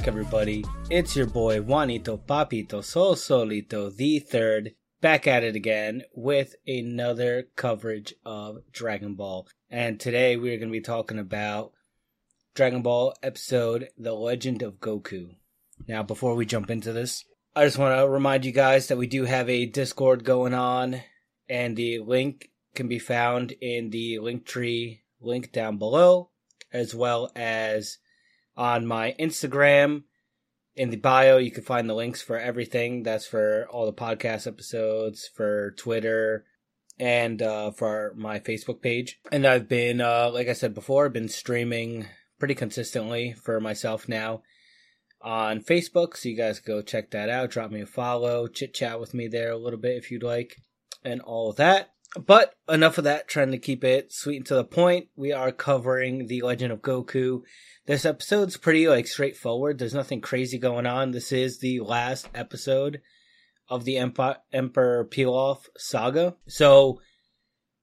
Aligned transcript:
Back, 0.00 0.08
everybody. 0.08 0.64
It's 0.88 1.14
your 1.14 1.26
boy 1.26 1.60
Juanito 1.60 2.16
Papito 2.16 2.82
Sol 2.82 3.16
Solito 3.16 3.94
the 3.94 4.18
third, 4.18 4.74
back 5.02 5.26
at 5.26 5.44
it 5.44 5.54
again 5.54 6.04
with 6.14 6.54
another 6.66 7.48
coverage 7.54 8.14
of 8.24 8.60
Dragon 8.72 9.14
Ball. 9.14 9.46
And 9.68 10.00
today 10.00 10.38
we 10.38 10.54
are 10.54 10.56
going 10.56 10.70
to 10.70 10.72
be 10.72 10.80
talking 10.80 11.18
about 11.18 11.72
Dragon 12.54 12.80
Ball 12.80 13.14
episode 13.22 13.90
The 13.98 14.14
Legend 14.14 14.62
of 14.62 14.80
Goku. 14.80 15.34
Now, 15.86 16.02
before 16.02 16.34
we 16.34 16.46
jump 16.46 16.70
into 16.70 16.94
this, 16.94 17.26
I 17.54 17.66
just 17.66 17.76
want 17.76 17.98
to 17.98 18.08
remind 18.08 18.46
you 18.46 18.52
guys 18.52 18.88
that 18.88 18.96
we 18.96 19.06
do 19.06 19.26
have 19.26 19.50
a 19.50 19.66
Discord 19.66 20.24
going 20.24 20.54
on, 20.54 21.02
and 21.46 21.76
the 21.76 21.98
link 21.98 22.48
can 22.74 22.88
be 22.88 22.98
found 22.98 23.52
in 23.60 23.90
the 23.90 24.18
link 24.20 24.46
tree 24.46 25.02
link 25.20 25.52
down 25.52 25.76
below, 25.76 26.30
as 26.72 26.94
well 26.94 27.30
as 27.36 27.98
on 28.60 28.86
my 28.86 29.14
Instagram. 29.18 30.02
In 30.76 30.90
the 30.90 30.98
bio, 30.98 31.38
you 31.38 31.50
can 31.50 31.64
find 31.64 31.88
the 31.88 31.94
links 31.94 32.20
for 32.20 32.38
everything. 32.38 33.02
That's 33.02 33.26
for 33.26 33.66
all 33.70 33.86
the 33.86 33.92
podcast 33.94 34.46
episodes, 34.46 35.30
for 35.34 35.70
Twitter, 35.78 36.44
and 36.98 37.40
uh, 37.40 37.70
for 37.70 38.12
my 38.16 38.38
Facebook 38.38 38.82
page. 38.82 39.18
And 39.32 39.46
I've 39.46 39.66
been, 39.66 40.02
uh, 40.02 40.30
like 40.30 40.48
I 40.48 40.52
said 40.52 40.74
before, 40.74 41.08
been 41.08 41.30
streaming 41.30 42.06
pretty 42.38 42.54
consistently 42.54 43.32
for 43.32 43.60
myself 43.60 44.10
now 44.10 44.42
on 45.22 45.60
Facebook. 45.62 46.18
So 46.18 46.28
you 46.28 46.36
guys 46.36 46.60
go 46.60 46.82
check 46.82 47.12
that 47.12 47.30
out. 47.30 47.50
Drop 47.50 47.70
me 47.70 47.80
a 47.80 47.86
follow, 47.86 48.46
chit 48.46 48.74
chat 48.74 49.00
with 49.00 49.14
me 49.14 49.26
there 49.26 49.52
a 49.52 49.58
little 49.58 49.80
bit 49.80 49.96
if 49.96 50.10
you'd 50.10 50.22
like, 50.22 50.56
and 51.02 51.22
all 51.22 51.48
of 51.48 51.56
that. 51.56 51.94
But 52.18 52.54
enough 52.68 52.98
of 52.98 53.04
that, 53.04 53.28
trying 53.28 53.52
to 53.52 53.58
keep 53.58 53.84
it 53.84 54.12
sweet 54.12 54.38
and 54.38 54.46
to 54.46 54.56
the 54.56 54.64
point. 54.64 55.08
We 55.14 55.32
are 55.32 55.52
covering 55.52 56.26
The 56.26 56.42
Legend 56.42 56.72
of 56.72 56.82
Goku. 56.82 57.42
This 57.86 58.04
episode's 58.04 58.56
pretty 58.56 58.88
like 58.88 59.06
straightforward. 59.06 59.78
There's 59.78 59.94
nothing 59.94 60.20
crazy 60.20 60.58
going 60.58 60.86
on. 60.86 61.12
This 61.12 61.30
is 61.30 61.60
the 61.60 61.80
last 61.80 62.28
episode 62.34 63.00
of 63.68 63.84
the 63.84 63.96
Emperor, 63.96 64.38
Emperor 64.52 65.06
Pilaf 65.08 65.66
saga. 65.76 66.34
So 66.48 67.00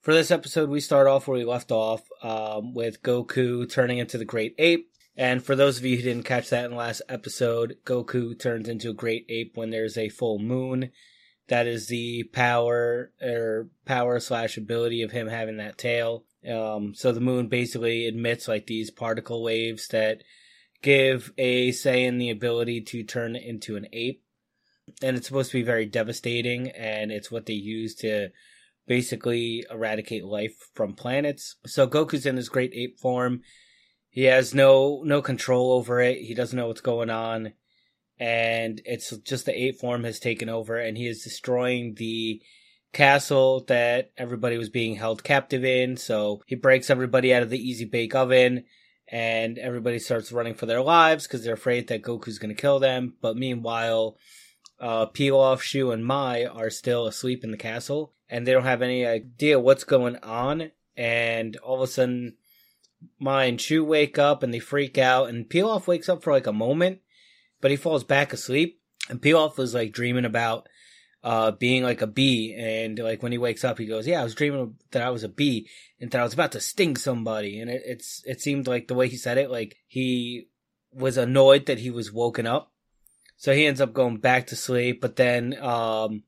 for 0.01 0.13
this 0.13 0.29
episode, 0.29 0.69
we 0.69 0.81
start 0.81 1.07
off 1.07 1.27
where 1.27 1.37
we 1.37 1.45
left 1.45 1.71
off 1.71 2.01
um, 2.21 2.73
with 2.73 3.01
Goku 3.01 3.69
turning 3.69 3.97
into 3.97 4.17
the 4.17 4.25
Great 4.25 4.55
Ape. 4.57 4.89
And 5.15 5.43
for 5.43 5.55
those 5.55 5.77
of 5.77 5.85
you 5.85 5.95
who 5.95 6.03
didn't 6.03 6.25
catch 6.25 6.49
that 6.49 6.65
in 6.65 6.71
the 6.71 6.77
last 6.77 7.01
episode, 7.07 7.77
Goku 7.85 8.37
turns 8.37 8.67
into 8.67 8.89
a 8.89 8.93
Great 8.93 9.25
Ape 9.29 9.53
when 9.55 9.69
there's 9.69 9.97
a 9.97 10.09
full 10.09 10.37
moon 10.37 10.91
that 11.47 11.67
is 11.67 11.87
the 11.87 12.23
power 12.33 13.11
or 13.21 13.69
power 13.85 14.19
slash 14.19 14.57
ability 14.57 15.01
of 15.01 15.11
him 15.11 15.27
having 15.27 15.57
that 15.57 15.77
tail. 15.77 16.25
Um, 16.49 16.93
so 16.93 17.11
the 17.11 17.21
moon 17.21 17.47
basically 17.47 18.07
emits 18.07 18.47
like 18.47 18.67
these 18.67 18.91
particle 18.91 19.43
waves 19.43 19.87
that 19.89 20.23
give 20.81 21.31
a 21.37 21.69
Saiyan 21.71 22.19
the 22.19 22.29
ability 22.29 22.81
to 22.81 23.03
turn 23.03 23.35
into 23.35 23.75
an 23.75 23.87
ape. 23.93 24.23
And 25.01 25.17
it's 25.17 25.27
supposed 25.27 25.51
to 25.51 25.57
be 25.57 25.63
very 25.63 25.85
devastating, 25.85 26.69
and 26.69 27.11
it's 27.11 27.29
what 27.29 27.45
they 27.45 27.53
use 27.53 27.93
to 27.95 28.29
basically 28.87 29.65
eradicate 29.69 30.23
life 30.23 30.69
from 30.73 30.93
planets. 30.93 31.57
So 31.65 31.87
Goku's 31.87 32.25
in 32.25 32.37
his 32.37 32.47
great 32.47 32.71
ape 32.73 32.97
form. 32.97 33.41
He 34.09 34.23
has 34.23 34.53
no 34.53 35.01
no 35.03 35.21
control 35.21 35.73
over 35.73 35.99
it. 35.99 36.19
He 36.21 36.33
doesn't 36.33 36.57
know 36.57 36.67
what's 36.67 36.81
going 36.81 37.09
on 37.09 37.53
and 38.19 38.81
it's 38.85 39.15
just 39.17 39.45
the 39.45 39.63
ape 39.63 39.79
form 39.79 40.03
has 40.03 40.19
taken 40.19 40.49
over 40.49 40.77
and 40.77 40.97
he 40.97 41.07
is 41.07 41.23
destroying 41.23 41.93
the 41.95 42.41
castle 42.93 43.63
that 43.67 44.11
everybody 44.17 44.57
was 44.57 44.69
being 44.69 44.95
held 44.95 45.23
captive 45.23 45.63
in 45.63 45.97
so 45.97 46.41
he 46.47 46.55
breaks 46.55 46.89
everybody 46.89 47.33
out 47.33 47.43
of 47.43 47.49
the 47.49 47.59
easy 47.59 47.85
bake 47.85 48.15
oven 48.15 48.63
and 49.09 49.57
everybody 49.57 49.99
starts 49.99 50.31
running 50.31 50.53
for 50.53 50.65
their 50.65 50.81
lives 50.81 51.27
because 51.27 51.43
they're 51.43 51.53
afraid 51.53 51.87
that 51.87 52.01
goku's 52.01 52.39
going 52.39 52.53
to 52.53 52.59
kill 52.59 52.79
them 52.79 53.13
but 53.21 53.37
meanwhile 53.37 54.17
uh, 54.79 55.07
Pilaf, 55.07 55.61
Shu, 55.61 55.91
and 55.91 56.05
Mai 56.05 56.45
are 56.45 56.69
still 56.69 57.07
asleep 57.07 57.43
in 57.43 57.51
the 57.51 57.57
castle, 57.57 58.13
and 58.29 58.45
they 58.45 58.51
don't 58.51 58.63
have 58.63 58.81
any 58.81 59.05
idea 59.05 59.59
what's 59.59 59.83
going 59.83 60.17
on. 60.17 60.71
And 60.95 61.55
all 61.57 61.75
of 61.75 61.81
a 61.81 61.91
sudden, 61.91 62.37
Mai 63.19 63.45
and 63.45 63.61
Shu 63.61 63.83
wake 63.83 64.17
up 64.17 64.43
and 64.43 64.53
they 64.53 64.59
freak 64.59 64.97
out, 64.97 65.29
and 65.29 65.49
Pilaf 65.49 65.87
wakes 65.87 66.09
up 66.09 66.23
for 66.23 66.33
like 66.33 66.47
a 66.47 66.53
moment, 66.53 66.99
but 67.61 67.71
he 67.71 67.77
falls 67.77 68.03
back 68.03 68.33
asleep. 68.33 68.79
And 69.09 69.21
Pilaf 69.21 69.57
was 69.57 69.73
like 69.73 69.91
dreaming 69.93 70.25
about 70.25 70.67
uh, 71.23 71.51
being 71.51 71.83
like 71.83 72.01
a 72.01 72.07
bee. 72.07 72.55
And 72.57 72.99
like 72.99 73.23
when 73.23 73.31
he 73.31 73.37
wakes 73.37 73.63
up, 73.63 73.77
he 73.77 73.85
goes, 73.85 74.07
"Yeah, 74.07 74.21
I 74.21 74.23
was 74.23 74.35
dreaming 74.35 74.75
that 74.91 75.01
I 75.01 75.09
was 75.09 75.23
a 75.23 75.29
bee 75.29 75.69
and 75.99 76.11
that 76.11 76.21
I 76.21 76.23
was 76.23 76.33
about 76.33 76.51
to 76.53 76.59
sting 76.59 76.95
somebody." 76.95 77.59
And 77.59 77.69
it, 77.69 77.83
it's 77.85 78.23
it 78.25 78.41
seemed 78.41 78.67
like 78.67 78.87
the 78.87 78.95
way 78.95 79.07
he 79.07 79.17
said 79.17 79.37
it, 79.37 79.51
like 79.51 79.77
he 79.87 80.49
was 80.91 81.17
annoyed 81.17 81.65
that 81.67 81.79
he 81.79 81.89
was 81.89 82.11
woken 82.11 82.47
up. 82.47 82.71
So 83.37 83.53
he 83.53 83.65
ends 83.65 83.81
up 83.81 83.93
going 83.93 84.17
back 84.17 84.47
to 84.47 84.55
sleep. 84.55 84.99
But 84.99 85.15
then 85.15 85.55
um, 85.61 86.23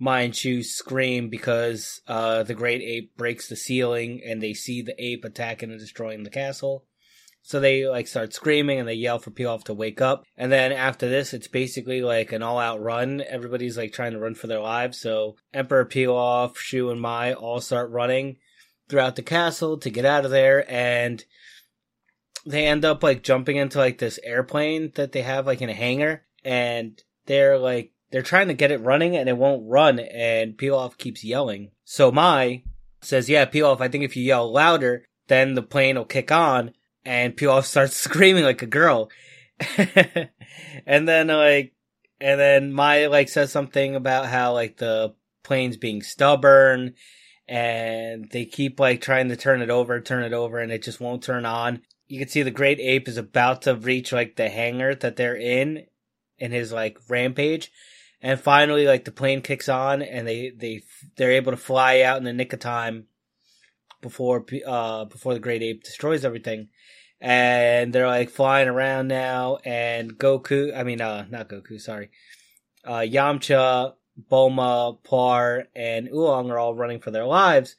and 0.00 0.34
Shu 0.34 0.62
scream 0.62 1.28
because 1.28 2.00
uh, 2.06 2.42
the 2.42 2.54
great 2.54 2.82
ape 2.82 3.16
breaks 3.16 3.48
the 3.48 3.56
ceiling, 3.56 4.22
and 4.24 4.42
they 4.42 4.54
see 4.54 4.82
the 4.82 4.94
ape 5.02 5.24
attacking 5.24 5.70
and 5.70 5.78
destroying 5.78 6.22
the 6.22 6.30
castle. 6.30 6.84
So 7.42 7.58
they 7.58 7.86
like 7.86 8.06
start 8.06 8.32
screaming 8.32 8.78
and 8.78 8.88
they 8.88 8.94
yell 8.94 9.18
for 9.18 9.30
Pilaf 9.30 9.64
to 9.64 9.74
wake 9.74 10.00
up. 10.00 10.24
And 10.36 10.52
then 10.52 10.72
after 10.72 11.08
this, 11.08 11.32
it's 11.32 11.48
basically 11.48 12.02
like 12.02 12.32
an 12.32 12.42
all 12.42 12.58
out 12.58 12.80
run. 12.80 13.22
Everybody's 13.28 13.76
like 13.76 13.92
trying 13.92 14.12
to 14.12 14.18
run 14.18 14.34
for 14.34 14.46
their 14.46 14.60
lives. 14.60 15.00
So 15.00 15.36
Emperor 15.52 15.84
Pilaf, 15.84 16.56
Shu, 16.56 16.90
and 16.90 17.00
Mai 17.00 17.32
all 17.32 17.60
start 17.60 17.90
running 17.90 18.36
throughout 18.88 19.16
the 19.16 19.22
castle 19.22 19.78
to 19.78 19.90
get 19.90 20.04
out 20.04 20.24
of 20.24 20.30
there. 20.30 20.70
And 20.70 21.24
they 22.44 22.66
end 22.66 22.84
up 22.84 23.02
like 23.02 23.22
jumping 23.22 23.56
into 23.56 23.78
like 23.78 23.98
this 23.98 24.20
airplane 24.22 24.92
that 24.94 25.12
they 25.12 25.22
have 25.22 25.46
like 25.46 25.62
in 25.62 25.70
a 25.70 25.74
hangar. 25.74 26.24
And 26.44 27.02
they're 27.26 27.58
like, 27.58 27.92
they're 28.10 28.22
trying 28.22 28.48
to 28.48 28.54
get 28.54 28.72
it 28.72 28.82
running 28.82 29.16
and 29.16 29.28
it 29.28 29.36
won't 29.36 29.68
run. 29.68 29.98
And 29.98 30.58
Pilaf 30.58 30.98
keeps 30.98 31.24
yelling. 31.24 31.70
So 31.84 32.12
Mai 32.12 32.64
says, 33.00 33.28
yeah, 33.30 33.46
Pilaf, 33.46 33.80
I 33.80 33.88
think 33.88 34.04
if 34.04 34.16
you 34.16 34.24
yell 34.24 34.52
louder, 34.52 35.04
then 35.28 35.54
the 35.54 35.62
plane 35.62 35.96
will 35.96 36.04
kick 36.04 36.30
on 36.30 36.72
and 37.04 37.36
Pilaf 37.36 37.64
starts 37.64 37.96
screaming 37.96 38.44
like 38.44 38.62
a 38.62 38.66
girl. 38.66 39.10
and 40.86 41.08
then 41.08 41.28
like, 41.28 41.74
and 42.20 42.38
then 42.38 42.72
Mai 42.72 43.06
like 43.06 43.28
says 43.28 43.50
something 43.50 43.94
about 43.94 44.26
how 44.26 44.52
like 44.52 44.76
the 44.76 45.14
plane's 45.42 45.76
being 45.76 46.02
stubborn 46.02 46.94
and 47.48 48.30
they 48.30 48.44
keep 48.44 48.78
like 48.78 49.00
trying 49.00 49.28
to 49.28 49.36
turn 49.36 49.62
it 49.62 49.70
over, 49.70 50.00
turn 50.00 50.22
it 50.22 50.32
over, 50.32 50.58
and 50.58 50.70
it 50.70 50.82
just 50.82 51.00
won't 51.00 51.22
turn 51.22 51.44
on. 51.44 51.82
You 52.06 52.18
can 52.18 52.28
see 52.28 52.42
the 52.42 52.50
great 52.50 52.78
ape 52.80 53.08
is 53.08 53.16
about 53.16 53.62
to 53.62 53.74
reach 53.74 54.12
like 54.12 54.36
the 54.36 54.48
hangar 54.48 54.94
that 54.94 55.16
they're 55.16 55.36
in 55.36 55.86
in 56.38 56.52
his 56.52 56.72
like 56.72 56.98
rampage. 57.08 57.72
And 58.22 58.38
finally, 58.38 58.86
like 58.86 59.04
the 59.04 59.12
plane 59.12 59.42
kicks 59.42 59.68
on 59.68 60.02
and 60.02 60.28
they, 60.28 60.50
they, 60.50 60.82
they're 61.16 61.32
able 61.32 61.52
to 61.52 61.56
fly 61.56 62.02
out 62.02 62.18
in 62.18 62.24
the 62.24 62.32
nick 62.32 62.52
of 62.52 62.60
time 62.60 63.06
before, 64.00 64.44
uh, 64.66 65.04
before 65.04 65.34
the 65.34 65.40
great 65.40 65.62
ape 65.62 65.84
destroys 65.84 66.24
everything 66.24 66.68
and 67.20 67.92
they're 67.92 68.06
like 68.06 68.30
flying 68.30 68.68
around 68.68 69.08
now. 69.08 69.58
And 69.64 70.16
Goku, 70.16 70.76
I 70.76 70.82
mean, 70.84 71.00
uh, 71.00 71.26
not 71.28 71.48
Goku, 71.48 71.80
sorry, 71.80 72.10
uh, 72.84 73.00
Yamcha, 73.00 73.94
Bulma, 74.30 74.98
Puar 75.02 75.66
and 75.74 76.08
Oolong 76.08 76.50
are 76.50 76.58
all 76.58 76.74
running 76.74 77.00
for 77.00 77.10
their 77.10 77.26
lives, 77.26 77.76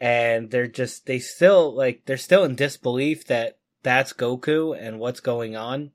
and 0.00 0.50
they're 0.50 0.66
just 0.66 1.06
they 1.06 1.18
still 1.18 1.74
like 1.74 2.04
they're 2.06 2.16
still 2.16 2.44
in 2.44 2.54
disbelief 2.54 3.26
that 3.26 3.58
that's 3.82 4.12
Goku 4.12 4.76
and 4.78 4.98
what's 4.98 5.20
going 5.20 5.56
on, 5.56 5.92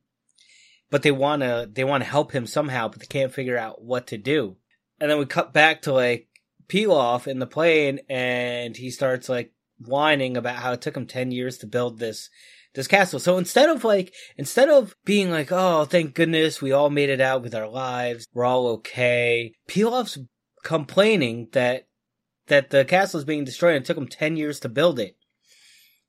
but 0.89 1.03
they 1.03 1.11
wanna 1.11 1.67
they 1.71 1.83
wanna 1.83 2.05
help 2.05 2.31
him 2.31 2.47
somehow, 2.47 2.87
but 2.87 2.99
they 2.99 3.07
can't 3.07 3.33
figure 3.33 3.57
out 3.57 3.83
what 3.83 4.07
to 4.07 4.17
do. 4.17 4.57
And 4.99 5.09
then 5.09 5.17
we 5.17 5.25
cut 5.25 5.53
back 5.53 5.83
to 5.83 5.93
like 5.93 6.27
Pilaf 6.67 7.27
in 7.27 7.39
the 7.39 7.47
plane, 7.47 7.99
and 8.09 8.75
he 8.75 8.89
starts 8.91 9.29
like 9.29 9.51
whining 9.85 10.37
about 10.37 10.57
how 10.57 10.73
it 10.73 10.81
took 10.81 10.97
him 10.97 11.07
10 11.07 11.31
years 11.31 11.57
to 11.59 11.67
build 11.67 11.99
this 11.99 12.29
this 12.73 12.87
castle. 12.87 13.19
So 13.19 13.37
instead 13.37 13.69
of 13.69 13.83
like, 13.83 14.13
instead 14.37 14.69
of 14.69 14.95
being 15.03 15.29
like, 15.29 15.51
oh, 15.51 15.85
thank 15.85 16.15
goodness 16.15 16.61
we 16.61 16.71
all 16.71 16.89
made 16.89 17.09
it 17.09 17.21
out 17.21 17.41
with 17.41 17.53
our 17.53 17.67
lives, 17.67 18.27
we're 18.33 18.45
all 18.45 18.67
okay, 18.67 19.53
Pilaf's 19.67 20.19
complaining 20.63 21.49
that, 21.51 21.87
that 22.47 22.69
the 22.69 22.85
castle 22.85 23.19
is 23.19 23.25
being 23.25 23.43
destroyed 23.43 23.75
and 23.75 23.83
it 23.83 23.87
took 23.87 23.97
him 23.97 24.07
10 24.07 24.37
years 24.37 24.59
to 24.61 24.69
build 24.69 24.99
it. 24.99 25.17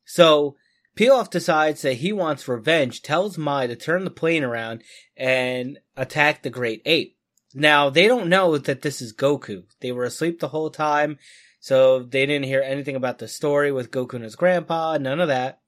So, 0.04 0.56
Pilaf 0.94 1.30
decides 1.30 1.82
that 1.82 1.94
he 1.94 2.12
wants 2.12 2.46
revenge, 2.46 3.00
tells 3.00 3.38
Mai 3.38 3.66
to 3.66 3.74
turn 3.74 4.04
the 4.04 4.10
plane 4.10 4.44
around 4.44 4.82
and 5.16 5.78
attack 5.96 6.42
the 6.42 6.50
Great 6.50 6.82
Ape. 6.84 7.16
Now, 7.54 7.88
they 7.88 8.06
don't 8.06 8.28
know 8.28 8.58
that 8.58 8.82
this 8.82 9.00
is 9.00 9.14
Goku. 9.14 9.64
They 9.80 9.90
were 9.90 10.04
asleep 10.04 10.40
the 10.40 10.48
whole 10.48 10.68
time, 10.68 11.18
so 11.62 12.02
they 12.02 12.26
didn't 12.26 12.44
hear 12.44 12.60
anything 12.60 12.96
about 12.96 13.18
the 13.18 13.28
story 13.28 13.72
with 13.72 13.90
Goku 13.90 14.14
and 14.14 14.24
his 14.24 14.36
grandpa, 14.36 14.98
none 14.98 15.18
of 15.18 15.28
that 15.28 15.60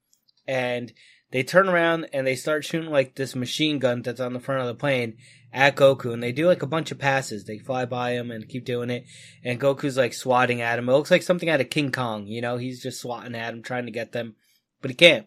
and 0.47 0.93
they 1.31 1.43
turn 1.43 1.69
around 1.69 2.09
and 2.13 2.27
they 2.27 2.37
start 2.37 2.65
shooting 2.65 2.91
like 2.91 3.15
this 3.15 3.35
machine 3.35 3.79
gun 3.79 4.03
that's 4.03 4.21
on 4.21 4.33
the 4.33 4.41
front 4.41 4.61
of 4.61 4.67
the 4.67 4.75
plane 4.75 5.17
at 5.53 5.77
Goku, 5.77 6.13
and 6.13 6.23
they 6.23 6.33
do 6.33 6.47
like 6.47 6.63
a 6.63 6.67
bunch 6.67 6.91
of 6.91 6.99
passes. 6.99 7.45
They 7.45 7.59
fly 7.59 7.85
by 7.85 8.13
him 8.13 8.31
and 8.31 8.49
keep 8.49 8.65
doing 8.65 8.91
it, 8.91 9.05
and 9.43 9.61
Goku's 9.61 9.97
like 9.97 10.13
swatting 10.13 10.61
at 10.61 10.79
him. 10.79 10.89
It 10.89 10.93
looks 10.93 11.11
like 11.11 11.23
something 11.23 11.49
out 11.49 11.61
of 11.61 11.71
King 11.71 11.93
Kong, 11.93 12.27
you 12.27 12.41
know? 12.41 12.57
He's 12.57 12.83
just 12.83 13.01
swatting 13.01 13.35
at 13.35 13.55
him, 13.55 13.63
trying 13.63 13.87
to 13.87 13.93
get 13.93 14.13
them, 14.13 14.35
but 14.81 14.91
he 14.91 14.97
can't. 14.97 15.27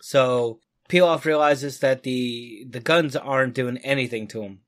So 0.00 0.60
Pilaf 0.88 1.24
realizes 1.24 1.80
that 1.80 2.02
the 2.02 2.66
the 2.68 2.80
guns 2.80 3.16
aren't 3.16 3.54
doing 3.54 3.78
anything 3.78 4.26
to 4.28 4.42
him. 4.42 4.60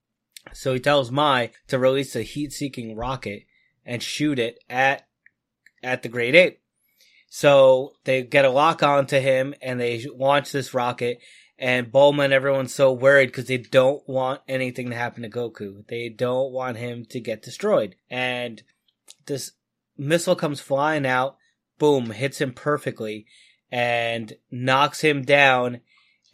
So 0.53 0.75
he 0.75 0.81
tells 0.81 1.11
Mai 1.11 1.51
to 1.69 1.79
release 1.79 2.17
a 2.17 2.23
heat-seeking 2.23 2.97
rocket 2.97 3.45
and 3.85 4.03
shoot 4.03 4.39
it 4.39 4.59
at 4.69 5.07
at 5.83 6.03
the 6.03 6.09
Great 6.09 6.35
Ape. 6.35 6.61
So 7.29 7.93
they 8.05 8.23
get 8.23 8.45
a 8.45 8.51
lock 8.51 8.83
onto 8.83 9.19
him 9.19 9.55
and 9.63 9.81
they 9.81 10.05
launch 10.07 10.53
this 10.53 10.75
rocket. 10.75 11.21
And 11.59 11.93
Bulma 11.93 12.25
and 12.25 12.33
everyone's 12.33 12.75
so 12.75 12.93
worried 12.93 13.27
because 13.27 13.47
they 13.47 13.59
don't 13.59 14.07
want 14.09 14.41
anything 14.49 14.91
to 14.91 14.97
happen 14.97 15.23
to 15.23 15.31
Goku. 15.31 15.87
They 15.87 16.09
don't 16.09 16.53
want 16.53 16.77
him 16.77 17.07
to 17.11 17.21
get 17.21 17.43
destroyed. 17.43 17.95
And 18.11 18.63
this 19.27 19.53
missile 19.97 20.37
comes 20.37 20.61
flying 20.61 21.07
out, 21.07 21.37
boom, 21.79 22.11
hits 22.11 22.41
him 22.41 22.53
perfectly, 22.53 23.27
and 23.71 24.35
knocks 24.51 25.01
him 25.01 25.23
down. 25.23 25.81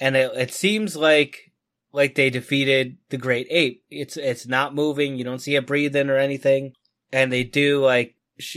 And 0.01 0.17
it, 0.17 0.33
it 0.35 0.53
seems 0.53 0.97
like 0.97 1.53
like 1.93 2.15
they 2.15 2.31
defeated 2.31 2.97
the 3.11 3.19
great 3.19 3.47
ape. 3.51 3.85
It's 3.91 4.17
it's 4.17 4.47
not 4.47 4.75
moving. 4.75 5.17
You 5.17 5.25
don't 5.25 5.41
see 5.41 5.57
it 5.57 5.67
breathing 5.67 6.11
or 6.11 6.17
anything. 6.17 6.73
And 7.13 7.33
they 7.33 7.45
do 7.45 7.85
like 7.85 8.15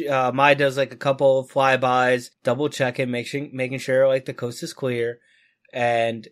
uh, 0.10 0.32
Mai 0.34 0.54
does 0.54 0.78
like 0.78 0.94
a 0.94 0.98
couple 0.98 1.48
flybys, 1.48 2.32
double 2.44 2.70
checking, 2.70 3.12
making 3.12 3.52
making 3.54 3.80
sure 3.80 4.08
like 4.08 4.26
the 4.26 4.34
coast 4.34 4.64
is 4.64 4.74
clear, 4.74 5.20
and 5.74 6.28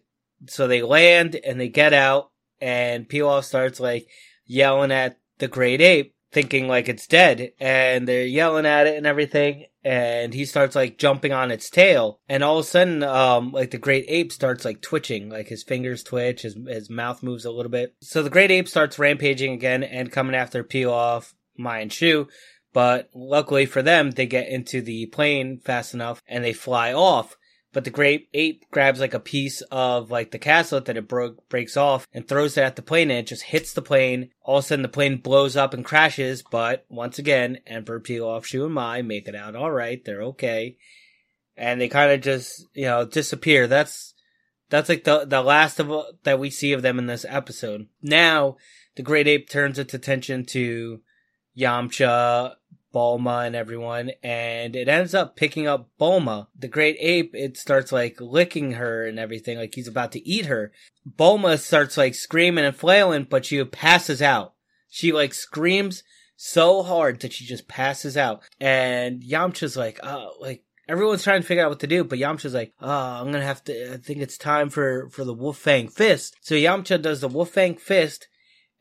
so 0.47 0.67
they 0.67 0.81
land 0.81 1.35
and 1.35 1.59
they 1.59 1.69
get 1.69 1.93
out, 1.93 2.31
and 2.61 3.09
Pilaf 3.09 3.43
starts 3.43 3.79
like 3.79 4.07
yelling 4.45 4.91
at 4.91 5.17
the 5.39 5.47
great 5.47 5.81
ape, 5.81 6.13
thinking 6.31 6.67
like 6.67 6.89
it's 6.89 7.07
dead, 7.07 7.51
and 7.59 8.07
they're 8.07 8.25
yelling 8.25 8.65
at 8.65 8.87
it 8.87 8.97
and 8.97 9.07
everything, 9.07 9.65
and 9.83 10.33
he 10.33 10.45
starts 10.45 10.75
like 10.75 10.97
jumping 10.97 11.33
on 11.33 11.51
its 11.51 11.69
tail, 11.69 12.19
and 12.29 12.43
all 12.43 12.59
of 12.59 12.65
a 12.65 12.67
sudden, 12.67 13.03
um, 13.03 13.51
like 13.51 13.71
the 13.71 13.77
great 13.77 14.05
ape 14.07 14.31
starts 14.31 14.63
like 14.63 14.81
twitching, 14.81 15.29
like 15.29 15.47
his 15.47 15.63
fingers 15.63 16.03
twitch, 16.03 16.43
his 16.43 16.55
his 16.67 16.89
mouth 16.89 17.23
moves 17.23 17.45
a 17.45 17.51
little 17.51 17.71
bit. 17.71 17.95
So 18.01 18.21
the 18.21 18.29
great 18.29 18.51
ape 18.51 18.67
starts 18.67 18.99
rampaging 18.99 19.53
again 19.53 19.83
and 19.83 20.11
coming 20.11 20.35
after 20.35 20.63
Pilaf, 20.63 21.33
Mai 21.59 21.79
and 21.79 21.93
Shu, 21.93 22.27
but 22.73 23.09
luckily 23.13 23.65
for 23.65 23.81
them, 23.81 24.11
they 24.11 24.25
get 24.25 24.47
into 24.47 24.81
the 24.81 25.07
plane 25.07 25.59
fast 25.59 25.93
enough 25.93 26.21
and 26.27 26.43
they 26.43 26.53
fly 26.53 26.93
off. 26.93 27.35
But 27.71 27.83
the 27.83 27.91
great 27.91 28.29
ape 28.33 28.65
grabs 28.71 28.99
like 28.99 29.13
a 29.13 29.19
piece 29.19 29.61
of 29.69 30.09
like 30.09 30.31
the 30.31 30.39
castle 30.39 30.81
that 30.81 30.97
it 30.97 31.07
broke 31.07 31.47
breaks 31.49 31.77
off 31.77 32.07
and 32.11 32.27
throws 32.27 32.57
it 32.57 32.63
at 32.63 32.75
the 32.75 32.81
plane 32.81 33.11
and 33.11 33.19
it 33.19 33.27
just 33.27 33.43
hits 33.43 33.73
the 33.73 33.81
plane. 33.81 34.31
All 34.43 34.57
of 34.57 34.65
a 34.65 34.67
sudden 34.67 34.81
the 34.81 34.89
plane 34.89 35.17
blows 35.17 35.55
up 35.55 35.73
and 35.73 35.85
crashes, 35.85 36.43
but 36.49 36.85
once 36.89 37.19
again, 37.19 37.59
Emperor 37.67 37.99
Pilaf, 37.99 38.45
Shu 38.45 38.65
and 38.65 38.73
Mai 38.73 39.03
make 39.03 39.27
it 39.27 39.35
out 39.35 39.55
alright, 39.55 40.03
they're 40.03 40.23
okay. 40.23 40.77
And 41.55 41.79
they 41.79 41.89
kind 41.89 42.11
of 42.11 42.21
just, 42.21 42.65
you 42.73 42.85
know, 42.85 43.05
disappear. 43.05 43.67
That's, 43.67 44.15
that's 44.69 44.89
like 44.89 45.03
the, 45.03 45.25
the 45.25 45.43
last 45.43 45.79
of 45.79 45.91
that 46.23 46.39
we 46.39 46.49
see 46.49 46.71
of 46.73 46.81
them 46.81 46.97
in 46.97 47.05
this 47.05 47.25
episode. 47.27 47.87
Now, 48.01 48.57
the 48.95 49.03
great 49.03 49.27
ape 49.27 49.47
turns 49.47 49.77
its 49.77 49.93
attention 49.93 50.45
to 50.47 51.01
Yamcha 51.57 52.55
Bulma 52.93 53.45
and 53.45 53.55
everyone, 53.55 54.11
and 54.23 54.75
it 54.75 54.87
ends 54.87 55.13
up 55.13 55.35
picking 55.35 55.67
up 55.67 55.89
Bulma. 55.99 56.47
The 56.57 56.67
great 56.67 56.97
ape, 56.99 57.31
it 57.33 57.57
starts 57.57 57.91
like 57.91 58.19
licking 58.19 58.73
her 58.73 59.05
and 59.05 59.19
everything, 59.19 59.57
like 59.57 59.75
he's 59.75 59.87
about 59.87 60.11
to 60.13 60.27
eat 60.27 60.47
her. 60.47 60.71
Bulma 61.17 61.59
starts 61.59 61.97
like 61.97 62.15
screaming 62.15 62.65
and 62.65 62.75
flailing, 62.75 63.27
but 63.29 63.45
she 63.45 63.63
passes 63.63 64.21
out. 64.21 64.53
She 64.89 65.11
like 65.11 65.33
screams 65.33 66.03
so 66.35 66.83
hard 66.83 67.19
that 67.21 67.33
she 67.33 67.45
just 67.45 67.67
passes 67.67 68.17
out. 68.17 68.41
And 68.59 69.21
Yamcha's 69.21 69.77
like, 69.77 69.99
oh, 70.03 70.33
like, 70.39 70.63
everyone's 70.87 71.23
trying 71.23 71.41
to 71.41 71.47
figure 71.47 71.63
out 71.63 71.69
what 71.69 71.81
to 71.81 71.87
do, 71.87 72.03
but 72.03 72.17
Yamcha's 72.17 72.53
like, 72.53 72.73
oh, 72.81 72.89
I'm 72.89 73.31
gonna 73.31 73.43
have 73.43 73.63
to, 73.65 73.93
I 73.93 73.97
think 73.97 74.19
it's 74.21 74.37
time 74.37 74.69
for, 74.69 75.09
for 75.11 75.23
the 75.23 75.33
Wolf 75.33 75.57
Fang 75.57 75.89
Fist. 75.89 76.37
So 76.41 76.55
Yamcha 76.55 77.01
does 77.01 77.21
the 77.21 77.27
Wolf 77.27 77.49
Fang 77.49 77.75
Fist, 77.75 78.27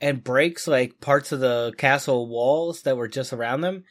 and 0.01 0.25
breaks 0.25 0.67
like 0.67 1.01
parts 1.01 1.33
of 1.33 1.41
the 1.41 1.73
castle 1.77 2.29
walls 2.29 2.83
that 2.83 2.97
were 2.97 3.09
just 3.09 3.33
around 3.33 3.63
them 3.63 3.85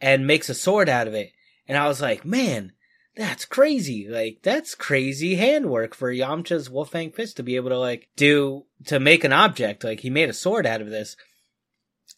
and 0.00 0.26
makes 0.26 0.48
a 0.48 0.54
sword 0.54 0.88
out 0.88 1.06
of 1.06 1.14
it. 1.14 1.30
And 1.68 1.78
I 1.78 1.86
was 1.86 2.00
like, 2.00 2.24
man, 2.24 2.72
that's 3.16 3.44
crazy. 3.44 4.08
Like, 4.08 4.38
that's 4.42 4.74
crazy 4.74 5.36
handwork 5.36 5.94
for 5.94 6.12
Yamcha's 6.12 6.70
Wolf 6.70 6.90
Fang 6.90 7.12
Fist 7.12 7.36
to 7.36 7.42
be 7.42 7.56
able 7.56 7.70
to 7.70 7.78
like 7.78 8.08
do, 8.16 8.64
to 8.86 8.98
make 8.98 9.24
an 9.24 9.32
object. 9.32 9.84
Like, 9.84 10.00
he 10.00 10.10
made 10.10 10.28
a 10.28 10.34
sword 10.34 10.66
out 10.66 10.80
of 10.80 10.90
this. 10.90 11.16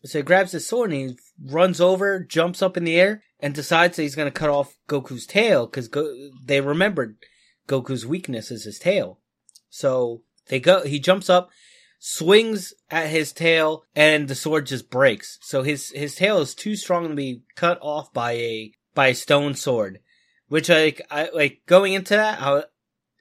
So 0.04 0.18
he 0.18 0.22
grabs 0.22 0.52
his 0.52 0.66
sword 0.66 0.92
and 0.92 1.10
he 1.10 1.18
runs 1.42 1.80
over, 1.80 2.20
jumps 2.20 2.62
up 2.62 2.76
in 2.76 2.84
the 2.84 2.98
air, 2.98 3.22
and 3.40 3.54
decides 3.54 3.96
that 3.96 4.02
he's 4.02 4.14
going 4.14 4.30
to 4.30 4.38
cut 4.38 4.50
off 4.50 4.76
Goku's 4.88 5.26
tail 5.26 5.66
because 5.66 5.88
Go- 5.88 6.30
they 6.44 6.60
remembered 6.60 7.16
Goku's 7.68 8.06
weakness 8.06 8.50
is 8.50 8.64
his 8.64 8.78
tail. 8.78 9.20
So 9.70 10.22
they 10.48 10.60
go, 10.60 10.84
he 10.84 10.98
jumps 10.98 11.28
up, 11.28 11.50
swings 11.98 12.74
at 12.90 13.08
his 13.08 13.32
tail 13.32 13.84
and 13.94 14.28
the 14.28 14.34
sword 14.34 14.66
just 14.66 14.90
breaks. 14.90 15.38
So 15.42 15.62
his 15.62 15.90
his 15.90 16.14
tail 16.14 16.38
is 16.40 16.54
too 16.54 16.76
strong 16.76 17.08
to 17.08 17.14
be 17.14 17.42
cut 17.56 17.78
off 17.80 18.12
by 18.12 18.32
a 18.32 18.72
by 18.94 19.08
a 19.08 19.14
stone 19.14 19.54
sword. 19.54 20.00
Which 20.48 20.68
like 20.68 21.00
I 21.10 21.30
like 21.32 21.62
going 21.66 21.94
into 21.94 22.14
that 22.14 22.40
I 22.40 22.64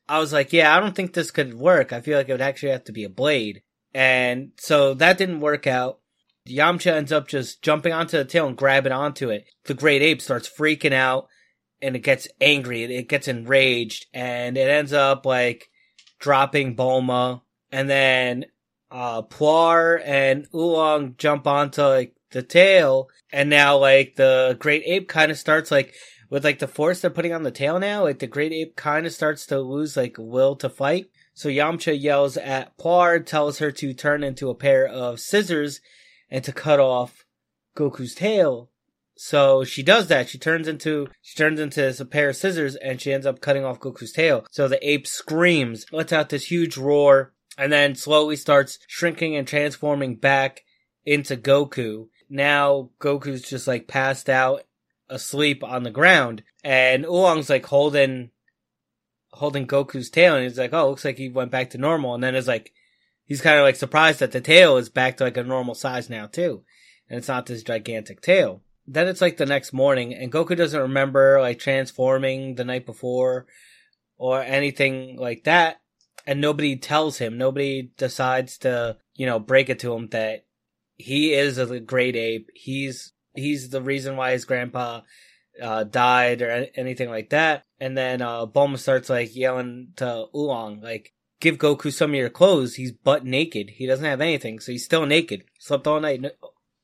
I 0.07 0.19
was 0.19 0.33
like, 0.33 0.51
yeah, 0.51 0.75
I 0.75 0.79
don't 0.79 0.95
think 0.95 1.13
this 1.13 1.31
could 1.31 1.53
work. 1.53 1.93
I 1.93 2.01
feel 2.01 2.17
like 2.17 2.27
it 2.29 2.33
would 2.33 2.41
actually 2.41 2.73
have 2.73 2.83
to 2.85 2.91
be 2.91 3.05
a 3.05 3.09
blade. 3.09 3.61
And 3.93 4.51
so 4.57 4.93
that 4.95 5.17
didn't 5.17 5.39
work 5.39 5.67
out. 5.67 5.99
Yamcha 6.47 6.91
ends 6.91 7.11
up 7.11 7.27
just 7.27 7.61
jumping 7.61 7.93
onto 7.93 8.17
the 8.17 8.25
tail 8.25 8.47
and 8.47 8.57
grabbing 8.57 8.91
onto 8.91 9.29
it. 9.29 9.45
The 9.65 9.73
great 9.73 10.01
ape 10.01 10.21
starts 10.21 10.49
freaking 10.49 10.91
out 10.91 11.29
and 11.81 11.95
it 11.95 11.99
gets 11.99 12.27
angry. 12.41 12.83
It 12.83 13.07
gets 13.07 13.27
enraged 13.27 14.07
and 14.13 14.57
it 14.57 14.69
ends 14.69 14.91
up 14.91 15.25
like 15.25 15.69
dropping 16.19 16.75
Bulma. 16.75 17.41
And 17.71 17.89
then 17.89 18.45
uh, 18.93 19.23
and 20.05 20.47
Oolong 20.53 21.15
jump 21.17 21.47
onto 21.47 21.81
like 21.81 22.15
the 22.31 22.43
tail, 22.43 23.09
and 23.31 23.49
now 23.49 23.77
like 23.77 24.15
the 24.15 24.55
great 24.59 24.83
ape 24.85 25.09
kind 25.09 25.31
of 25.31 25.37
starts 25.37 25.71
like 25.71 25.93
with 26.29 26.45
like 26.45 26.59
the 26.59 26.67
force 26.67 27.01
they're 27.01 27.09
putting 27.09 27.33
on 27.33 27.43
the 27.43 27.51
tail 27.51 27.79
now, 27.79 28.03
like 28.03 28.19
the 28.19 28.27
great 28.27 28.51
ape 28.51 28.75
kind 28.75 29.05
of 29.05 29.11
starts 29.11 29.47
to 29.47 29.59
lose 29.59 29.97
like 29.97 30.15
will 30.19 30.55
to 30.57 30.69
fight. 30.69 31.07
So 31.33 31.49
Yamcha 31.49 31.99
yells 31.99 32.37
at 32.37 32.77
Puar, 32.77 33.25
tells 33.25 33.57
her 33.57 33.71
to 33.71 33.93
turn 33.93 34.23
into 34.23 34.51
a 34.51 34.55
pair 34.55 34.85
of 34.85 35.19
scissors 35.19 35.81
and 36.29 36.43
to 36.43 36.51
cut 36.51 36.79
off 36.79 37.25
Goku's 37.75 38.13
tail. 38.13 38.69
So 39.15 39.63
she 39.63 39.81
does 39.81 40.07
that. 40.07 40.29
She 40.29 40.37
turns 40.37 40.67
into 40.67 41.07
she 41.21 41.35
turns 41.35 41.59
into 41.59 41.95
a 41.99 42.05
pair 42.05 42.29
of 42.29 42.35
scissors 42.35 42.75
and 42.75 43.01
she 43.01 43.11
ends 43.11 43.25
up 43.25 43.41
cutting 43.41 43.65
off 43.65 43.79
Goku's 43.79 44.11
tail. 44.11 44.45
So 44.51 44.67
the 44.67 44.87
ape 44.87 45.07
screams, 45.07 45.85
lets 45.91 46.13
out 46.13 46.29
this 46.29 46.51
huge 46.51 46.77
roar, 46.77 47.32
and 47.57 47.71
then 47.71 47.95
slowly 47.95 48.35
starts 48.35 48.79
shrinking 48.87 49.35
and 49.35 49.47
transforming 49.47 50.15
back 50.15 50.63
into 51.05 51.37
Goku. 51.37 52.07
Now 52.29 52.89
Goku's 52.99 53.41
just 53.41 53.67
like 53.67 53.87
passed 53.87 54.29
out 54.29 54.63
asleep 55.09 55.63
on 55.63 55.83
the 55.83 55.91
ground 55.91 56.43
and 56.63 57.05
Oolong's 57.05 57.49
like 57.49 57.65
holding 57.65 58.31
holding 59.33 59.67
Goku's 59.67 60.09
tail 60.09 60.35
and 60.35 60.43
he's 60.43 60.57
like, 60.57 60.73
Oh, 60.73 60.89
looks 60.89 61.05
like 61.05 61.17
he 61.17 61.29
went 61.29 61.51
back 61.51 61.71
to 61.71 61.77
normal 61.77 62.15
and 62.15 62.23
then 62.23 62.35
it's 62.35 62.47
like 62.47 62.73
he's 63.25 63.41
kind 63.41 63.57
of 63.57 63.63
like 63.63 63.75
surprised 63.75 64.19
that 64.19 64.31
the 64.31 64.41
tail 64.41 64.77
is 64.77 64.89
back 64.89 65.17
to 65.17 65.23
like 65.23 65.37
a 65.37 65.43
normal 65.43 65.75
size 65.75 66.09
now 66.09 66.25
too. 66.27 66.63
And 67.09 67.17
it's 67.17 67.27
not 67.27 67.45
this 67.45 67.63
gigantic 67.63 68.21
tail. 68.21 68.61
Then 68.87 69.07
it's 69.07 69.21
like 69.21 69.37
the 69.37 69.45
next 69.45 69.73
morning 69.73 70.13
and 70.13 70.31
Goku 70.31 70.57
doesn't 70.57 70.79
remember 70.79 71.39
like 71.39 71.59
transforming 71.59 72.55
the 72.55 72.65
night 72.65 72.85
before 72.85 73.45
or 74.17 74.41
anything 74.41 75.17
like 75.17 75.43
that 75.43 75.81
and 76.25 76.41
nobody 76.41 76.75
tells 76.75 77.17
him, 77.17 77.37
nobody 77.37 77.91
decides 77.97 78.57
to, 78.59 78.97
you 79.15 79.25
know, 79.25 79.39
break 79.39 79.69
it 79.69 79.79
to 79.79 79.93
him 79.93 80.07
that 80.09 80.45
he 80.95 81.33
is 81.33 81.57
a 81.57 81.79
great 81.79 82.15
ape. 82.15 82.49
He's, 82.53 83.13
he's 83.35 83.69
the 83.69 83.81
reason 83.81 84.15
why 84.15 84.31
his 84.31 84.45
grandpa, 84.45 85.01
uh, 85.61 85.83
died 85.83 86.41
or 86.41 86.67
anything 86.75 87.09
like 87.09 87.29
that. 87.29 87.65
And 87.79 87.97
then, 87.97 88.21
uh, 88.21 88.45
Bulma 88.45 88.77
starts 88.77 89.09
like 89.09 89.35
yelling 89.35 89.89
to 89.97 90.25
Oolong, 90.35 90.81
like, 90.81 91.13
give 91.43 91.57
Goku 91.57 91.91
some 91.91 92.11
of 92.11 92.15
your 92.15 92.29
clothes. 92.29 92.75
He's 92.75 92.93
butt 92.93 93.25
naked. 93.25 93.71
He 93.71 93.85
doesn't 93.85 94.05
have 94.05 94.21
anything. 94.21 94.61
So 94.61 94.71
he's 94.71 94.85
still 94.85 95.05
naked. 95.05 95.43
Slept 95.59 95.85
all 95.85 95.99
night 95.99 96.23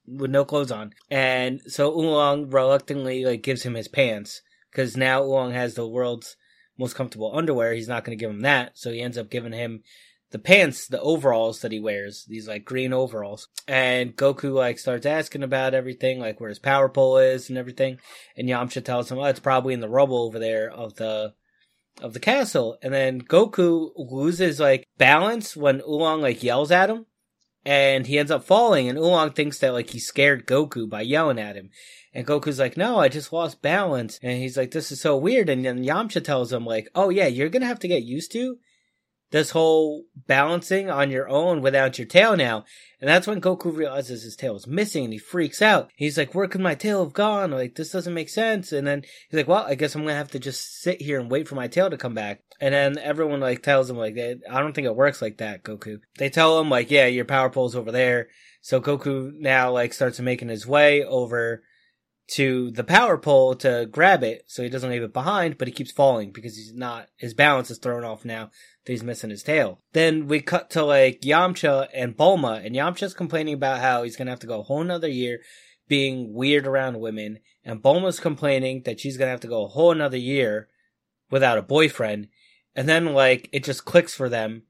with 0.06 0.32
no 0.32 0.44
clothes 0.44 0.72
on. 0.72 0.94
And 1.10 1.62
so 1.68 1.98
Oolong 1.98 2.50
reluctantly 2.50 3.24
like 3.24 3.42
gives 3.42 3.64
him 3.64 3.76
his 3.76 3.88
pants 3.88 4.42
because 4.70 4.98
now 4.98 5.24
Oolong 5.24 5.54
has 5.54 5.76
the 5.76 5.88
world's 5.88 6.36
most 6.80 6.96
comfortable 6.96 7.36
underwear, 7.36 7.74
he's 7.74 7.90
not 7.90 8.04
going 8.04 8.18
to 8.18 8.22
give 8.22 8.32
him 8.32 8.42
that. 8.42 8.78
So 8.78 8.92
he 8.92 9.02
ends 9.02 9.18
up 9.18 9.30
giving 9.30 9.52
him 9.52 9.84
the 10.32 10.40
pants, 10.40 10.88
the 10.88 11.02
overalls 11.02 11.62
that 11.62 11.72
he 11.72 11.80
wears, 11.80 12.26
these 12.26 12.48
like 12.48 12.64
green 12.64 12.94
overalls. 12.94 13.48
And 13.68 14.16
Goku 14.16 14.54
like 14.54 14.80
starts 14.80 15.06
asking 15.06 15.44
about 15.44 15.74
everything, 15.74 16.20
like 16.20 16.40
where 16.40 16.50
his 16.50 16.60
power 16.60 16.88
pole 16.88 17.18
is 17.18 17.50
and 17.50 17.58
everything. 17.58 18.00
And 18.38 18.48
Yamcha 18.48 18.84
tells 18.84 19.12
him, 19.12 19.18
oh, 19.18 19.26
it's 19.26 19.40
probably 19.40 19.74
in 19.74 19.82
the 19.82 19.90
rubble 19.90 20.24
over 20.24 20.40
there 20.40 20.72
of 20.72 20.96
the, 20.96 21.34
of 22.02 22.14
the 22.14 22.20
castle. 22.20 22.78
And 22.82 22.94
then 22.94 23.22
Goku 23.22 23.92
loses 23.98 24.60
like 24.60 24.86
balance 24.98 25.58
when 25.58 25.82
Oolong 25.82 26.22
like 26.22 26.44
yells 26.44 26.72
at 26.72 26.90
him. 26.90 27.06
And 27.66 28.08
he 28.08 28.18
ends 28.18 28.32
up 28.32 28.44
falling 28.44 28.88
and 28.88 28.98
Oolong 28.98 29.32
thinks 29.32 29.60
that 29.60 29.74
like 29.74 29.90
he 29.90 30.00
scared 30.00 30.48
Goku 30.48 30.90
by 30.90 31.02
yelling 31.02 31.40
at 31.40 31.56
him. 31.56 31.70
And 32.14 32.26
Goku's 32.26 32.60
like, 32.60 32.78
no, 32.78 32.98
I 33.00 33.10
just 33.10 33.32
lost 33.32 33.62
balance. 33.62 34.20
And 34.24 34.42
he's 34.42 34.58
like, 34.58 34.72
this 34.72 34.92
is 34.92 35.02
so 35.02 35.16
weird. 35.16 35.50
And 35.50 35.64
then 35.64 35.84
Yamcha 35.84 36.24
tells 36.24 36.52
him 36.52 36.66
like, 36.66 36.90
oh 36.96 37.10
yeah, 37.10 37.28
you're 37.28 37.50
going 37.50 37.62
to 37.62 37.68
have 37.68 37.80
to 37.80 37.88
get 37.88 38.04
used 38.04 38.32
to 38.32 38.58
this 39.32 39.52
whole 39.52 40.06
balancing 40.28 40.90
on 40.90 41.12
your 41.12 41.30
own 41.30 41.62
without 41.62 41.98
your 41.98 42.08
tail 42.08 42.36
now. 42.36 42.66
And 43.00 43.10
that's 43.10 43.28
when 43.28 43.40
Goku 43.40 43.76
realizes 43.76 44.24
his 44.24 44.36
tail 44.36 44.56
is 44.56 44.68
missing 44.68 45.06
and 45.06 45.14
he 45.14 45.20
freaks 45.20 45.62
out. 45.62 45.90
He's 45.96 46.18
like, 46.18 46.36
where 46.36 46.48
could 46.48 46.62
my 46.62 46.76
tail 46.76 47.04
have 47.04 47.14
gone? 47.14 47.52
Like, 47.52 47.76
this 47.76 47.92
doesn't 47.92 48.14
make 48.14 48.30
sense. 48.30 48.72
And 48.72 48.86
then 48.86 49.04
he's 49.30 49.38
like, 49.38 49.48
well, 49.48 49.64
I 49.66 49.76
guess 49.76 49.96
I'm 49.96 50.02
going 50.02 50.14
to 50.14 50.18
have 50.18 50.32
to 50.32 50.40
just 50.40 50.82
sit 50.82 51.02
here 51.02 51.20
and 51.20 51.32
wait 51.32 51.48
for 51.48 51.56
my 51.56 51.68
tail 51.68 51.90
to 51.90 51.98
come 51.98 52.14
back. 52.14 52.42
And 52.60 52.74
then 52.74 52.98
everyone 52.98 53.40
like 53.40 53.64
tells 53.64 53.90
him 53.90 53.98
like, 53.98 54.18
I 54.18 54.60
don't 54.60 54.74
think 54.74 54.86
it 54.86 54.96
works 54.96 55.22
like 55.22 55.38
that, 55.38 55.64
Goku. 55.64 56.00
They 56.18 56.30
tell 56.30 56.60
him 56.60 56.70
like, 56.70 56.92
yeah, 56.92 57.06
your 57.06 57.26
power 57.26 57.50
pole's 57.50 57.76
over 57.76 57.92
there. 57.92 58.28
So 58.62 58.82
Goku 58.82 59.32
now 59.34 59.72
like 59.72 59.94
starts 59.94 60.20
making 60.20 60.50
his 60.50 60.68
way 60.68 61.04
over 61.06 61.64
to 62.32 62.72
the 62.72 62.84
power 62.84 63.18
pole 63.18 63.56
to 63.56 63.88
grab 63.92 64.24
it 64.24 64.44
so 64.48 64.62
he 64.62 64.70
doesn't 64.70 64.90
leave 64.90 65.04
it 65.04 65.14
behind, 65.14 65.58
but 65.58 65.68
he 65.68 65.74
keeps 65.74 65.92
falling 65.92 66.32
because 66.32 66.56
he's 66.56 66.74
not, 66.74 67.08
his 67.18 67.34
balance 67.34 67.72
is 67.72 67.78
thrown 67.78 68.04
off 68.04 68.24
now 68.24 68.52
that 68.86 68.92
he's 68.92 69.04
missing 69.04 69.30
his 69.30 69.44
tail. 69.44 69.80
Then 69.94 70.28
we 70.28 70.40
cut 70.40 70.70
to 70.72 70.84
like 70.84 71.22
Yamcha 71.22 71.88
and 71.94 72.16
Bulma, 72.16 72.64
and 72.66 72.76
Yamcha's 72.76 73.14
complaining 73.14 73.56
about 73.56 73.82
how 73.82 74.04
he's 74.04 74.16
gonna 74.16 74.30
have 74.30 74.40
to 74.42 74.48
go 74.48 74.60
a 74.60 74.64
whole 74.64 74.84
nother 74.84 75.08
year 75.08 75.40
being 75.88 76.34
weird 76.34 76.68
around 76.68 77.00
women, 77.00 77.40
and 77.66 77.82
Bulma's 77.82 78.20
complaining 78.20 78.84
that 78.84 79.00
she's 79.00 79.18
gonna 79.18 79.32
have 79.32 79.42
to 79.42 79.48
go 79.48 79.66
a 79.66 79.70
whole 79.70 79.92
another 79.92 80.18
year 80.18 80.70
without 81.32 81.58
a 81.58 81.64
boyfriend. 81.64 82.28
And 82.76 82.88
then 82.88 83.14
like 83.14 83.50
it 83.52 83.64
just 83.64 83.86
clicks 83.86 84.14
for 84.14 84.30
them. 84.30 84.64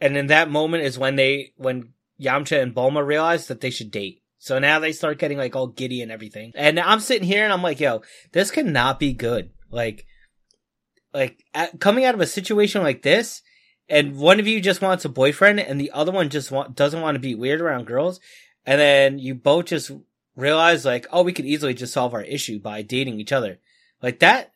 And 0.00 0.16
in 0.16 0.28
that 0.28 0.50
moment 0.50 0.84
is 0.84 0.98
when 0.98 1.16
they 1.16 1.52
when 1.56 1.92
Yamcha 2.20 2.60
and 2.60 2.74
Bulma 2.74 3.06
realize 3.06 3.46
that 3.46 3.60
they 3.60 3.70
should 3.70 3.90
date. 3.90 4.22
So 4.38 4.58
now 4.58 4.78
they 4.78 4.92
start 4.92 5.18
getting 5.18 5.38
like 5.38 5.56
all 5.56 5.66
giddy 5.66 6.00
and 6.00 6.12
everything. 6.12 6.52
And 6.54 6.78
I'm 6.78 7.00
sitting 7.00 7.26
here 7.26 7.44
and 7.44 7.52
I'm 7.52 7.62
like, 7.62 7.80
yo, 7.80 8.02
this 8.32 8.50
cannot 8.50 9.00
be 9.00 9.12
good. 9.12 9.50
Like, 9.70 10.06
like 11.12 11.44
at, 11.54 11.80
coming 11.80 12.04
out 12.04 12.14
of 12.14 12.20
a 12.20 12.26
situation 12.26 12.82
like 12.82 13.02
this, 13.02 13.42
and 13.88 14.16
one 14.16 14.38
of 14.38 14.46
you 14.46 14.60
just 14.60 14.82
wants 14.82 15.04
a 15.04 15.08
boyfriend 15.08 15.60
and 15.60 15.80
the 15.80 15.90
other 15.92 16.12
one 16.12 16.28
just 16.28 16.50
want, 16.50 16.76
doesn't 16.76 17.00
want 17.00 17.14
to 17.16 17.20
be 17.20 17.34
weird 17.34 17.60
around 17.60 17.86
girls. 17.86 18.20
And 18.64 18.80
then 18.80 19.18
you 19.18 19.34
both 19.34 19.66
just 19.66 19.90
realize 20.36 20.84
like, 20.84 21.06
oh, 21.10 21.22
we 21.22 21.32
could 21.32 21.46
easily 21.46 21.74
just 21.74 21.92
solve 21.92 22.14
our 22.14 22.22
issue 22.22 22.60
by 22.60 22.82
dating 22.82 23.18
each 23.18 23.32
other. 23.32 23.58
Like 24.02 24.20
that, 24.20 24.52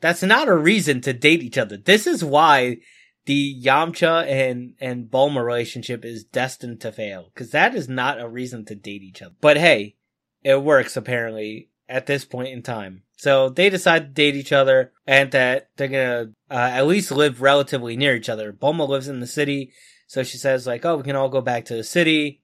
that's 0.00 0.22
not 0.22 0.48
a 0.48 0.56
reason 0.56 1.00
to 1.02 1.12
date 1.12 1.42
each 1.42 1.58
other. 1.58 1.76
This 1.76 2.06
is 2.06 2.22
why 2.22 2.78
the 3.26 3.62
Yamcha 3.62 4.26
and 4.26 4.74
and 4.80 5.10
Bulma 5.10 5.44
relationship 5.44 6.04
is 6.04 6.24
destined 6.24 6.80
to 6.80 6.92
fail 6.92 7.30
because 7.32 7.50
that 7.50 7.74
is 7.74 7.88
not 7.88 8.20
a 8.20 8.28
reason 8.28 8.64
to 8.66 8.74
date 8.74 9.02
each 9.02 9.22
other. 9.22 9.34
But 9.40 9.56
hey, 9.56 9.96
it 10.42 10.62
works 10.62 10.96
apparently 10.96 11.70
at 11.88 12.06
this 12.06 12.24
point 12.24 12.48
in 12.48 12.62
time. 12.62 13.02
So 13.16 13.50
they 13.50 13.68
decide 13.68 14.00
to 14.00 14.22
date 14.22 14.36
each 14.36 14.52
other 14.52 14.92
and 15.06 15.30
that 15.32 15.68
they're 15.76 15.88
gonna 15.88 16.30
uh, 16.50 16.70
at 16.72 16.86
least 16.86 17.10
live 17.10 17.42
relatively 17.42 17.96
near 17.96 18.14
each 18.14 18.30
other. 18.30 18.52
Bulma 18.52 18.88
lives 18.88 19.08
in 19.08 19.20
the 19.20 19.26
city, 19.26 19.72
so 20.06 20.22
she 20.22 20.38
says 20.38 20.66
like, 20.66 20.84
"Oh, 20.86 20.96
we 20.96 21.02
can 21.02 21.16
all 21.16 21.28
go 21.28 21.42
back 21.42 21.66
to 21.66 21.76
the 21.76 21.84
city 21.84 22.42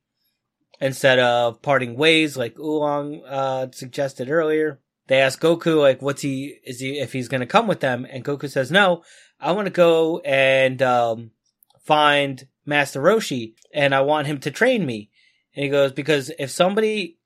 instead 0.81 1.19
of 1.19 1.63
parting 1.63 1.97
ways," 1.97 2.37
like 2.37 2.59
Oolong 2.59 3.25
uh, 3.25 3.69
suggested 3.73 4.29
earlier. 4.29 4.81
They 5.07 5.21
ask 5.21 5.41
Goku 5.41 5.81
like, 5.81 6.03
"What's 6.03 6.23
he? 6.23 6.59
Is 6.65 6.81
he 6.81 6.99
if 6.99 7.15
he's 7.15 7.29
gonna 7.29 7.47
come 7.47 7.67
with 7.67 7.81
them?" 7.81 8.07
And 8.11 8.25
Goku 8.25 8.51
says 8.51 8.71
no. 8.71 9.03
I 9.41 9.53
want 9.53 9.67
to 9.67 9.73
go 9.73 10.19
and 10.21 10.81
um, 10.83 11.31
find 11.81 12.47
Master 12.65 13.01
Roshi, 13.01 13.55
and 13.73 13.95
I 13.95 14.01
want 14.01 14.27
him 14.27 14.41
to 14.41 14.51
train 14.51 14.85
me. 14.85 15.11
And 15.55 15.65
he 15.65 15.71
goes, 15.71 15.93
because 15.93 16.31
if 16.39 16.51
somebody 16.51 17.19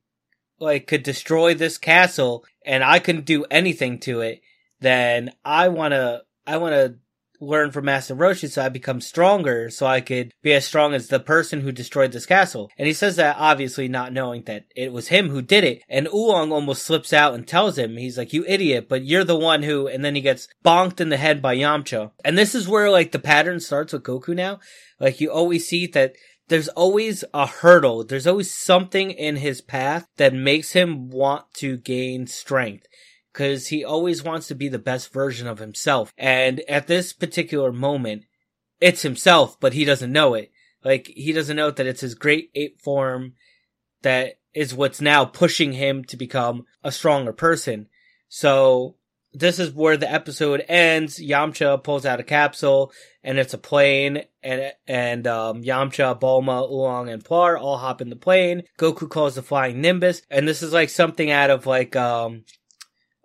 like 0.59 0.87
could 0.87 1.03
destroy 1.03 1.55
this 1.55 1.79
castle 1.79 2.45
and 2.65 2.85
I 2.85 2.99
couldn't 2.99 3.25
do 3.25 3.45
anything 3.51 3.99
to 4.01 4.21
it, 4.21 4.43
then 4.81 5.33
I 5.45 5.69
want 5.69 5.93
to, 5.93 6.23
I 6.47 6.59
want 6.59 6.75
to 6.75 6.97
learn 7.41 7.71
from 7.71 7.87
Master 7.87 8.15
Roshi 8.15 8.51
so 8.51 8.63
I 8.63 8.69
become 8.69 9.01
stronger 9.01 9.71
so 9.71 9.87
I 9.87 10.01
could 10.01 10.33
be 10.43 10.53
as 10.53 10.67
strong 10.67 10.95
as 10.95 11.09
the 11.09 11.21
person 11.21 11.61
who 11.61 11.73
destroyed 11.73 12.13
this 12.13 12.27
castle. 12.27 12.71
And 12.79 12.87
he 12.87 12.95
says 12.95 13.17
that 13.17 13.37
obviously 13.39 13.89
not 13.89 14.13
knowing 14.13 14.43
that 14.45 14.67
it 14.77 14.93
was 14.93 15.09
him 15.09 15.31
who 15.31 15.43
did 15.43 15.65
it. 15.65 15.83
And 15.89 16.07
Oolong 16.09 16.53
almost 16.53 16.83
slips 16.83 17.13
out 17.13 17.35
and 17.35 17.47
tells 17.47 17.79
him, 17.79 17.97
he's 17.97 18.19
like, 18.19 18.33
you 18.33 18.45
idiot, 18.47 18.89
but 18.89 19.05
you're 19.05 19.25
the 19.25 19.37
one 19.37 19.63
who, 19.63 19.87
and 19.87 20.05
then 20.05 20.15
he 20.15 20.21
gets 20.21 20.49
bonked 20.65 21.01
in 21.01 21.09
the 21.09 21.17
head 21.17 21.41
by 21.41 21.57
Yamcha. 21.57 22.13
And 22.25 22.37
this 22.37 22.55
is 22.55 22.69
where 22.69 22.91
like 22.91 23.13
the 23.13 23.19
pattern 23.19 23.61
starts 23.61 23.93
with 23.93 24.03
Goku 24.03 24.35
now. 24.35 24.61
Like 24.99 25.21
you 25.21 25.33
always 25.33 25.67
see 25.67 25.87
that 25.89 26.15
there's 26.49 26.69
always 26.69 27.25
a 27.33 27.47
hurdle. 27.47 28.05
There's 28.05 28.27
always 28.27 28.53
something 28.55 29.13
in 29.13 29.37
his 29.37 29.61
path 29.61 30.07
that 30.17 30.35
makes 30.35 30.73
him 30.73 31.09
want 31.09 31.45
to 31.55 31.77
gain 31.77 32.27
strength 32.27 32.87
because 33.33 33.69
he 33.69 33.85
always 33.85 34.23
wants 34.23 34.49
to 34.49 34.55
be 34.55 34.69
the 34.69 34.79
best 34.79 35.13
version 35.13 35.47
of 35.47 35.59
himself. 35.59 36.13
And 36.19 36.61
at 36.69 36.87
this 36.87 37.13
particular 37.13 37.73
moment, 37.73 38.25
it's 38.81 39.03
himself, 39.03 39.59
but 39.61 39.73
he 39.73 39.85
doesn't 39.85 40.13
know 40.13 40.35
it. 40.35 40.51
Like, 40.85 41.09
he 41.09 41.33
doesn't 41.33 41.57
know 41.57 41.71
that 41.71 41.87
it's 41.87 42.01
his 42.01 42.15
great 42.15 42.51
ape 42.55 42.81
form 42.81 43.35
that 44.03 44.39
is 44.55 44.75
what's 44.75 45.01
now 45.01 45.25
pushing 45.25 45.75
him 45.75 46.05
to 46.05 46.17
become 46.17 46.65
a 46.83 46.91
stronger 46.91 47.33
person. 47.33 47.89
So, 48.29 48.97
this 49.33 49.61
is 49.61 49.73
where 49.73 49.97
the 49.97 50.11
episode 50.11 50.65
ends. 50.69 51.21
Yamcha 51.21 51.85
pulls 51.85 52.05
out 52.05 52.19
a 52.19 52.25
capsule 52.25 52.93
and 53.23 53.39
it's 53.39 53.55
a 53.55 53.59
plane 53.59 54.25
and, 54.43 54.73
and, 54.89 55.27
um, 55.29 55.63
Yamcha, 55.63 56.19
Bulma, 56.19 56.69
Oolong, 56.69 57.09
and 57.09 57.23
Puar 57.23 57.61
all 57.61 57.77
hop 57.77 58.01
in 58.01 58.11
the 58.11 58.17
plane. 58.17 58.65
Goku 58.77 59.09
calls 59.09 59.37
the 59.37 59.43
flying 59.43 59.81
Nimbus. 59.81 60.23
And 60.31 60.49
this 60.49 60.65
is 60.65 60.73
like 60.73 60.89
something 60.89 61.31
out 61.31 61.51
of 61.51 61.67
like, 61.67 61.95
um, 61.95 62.45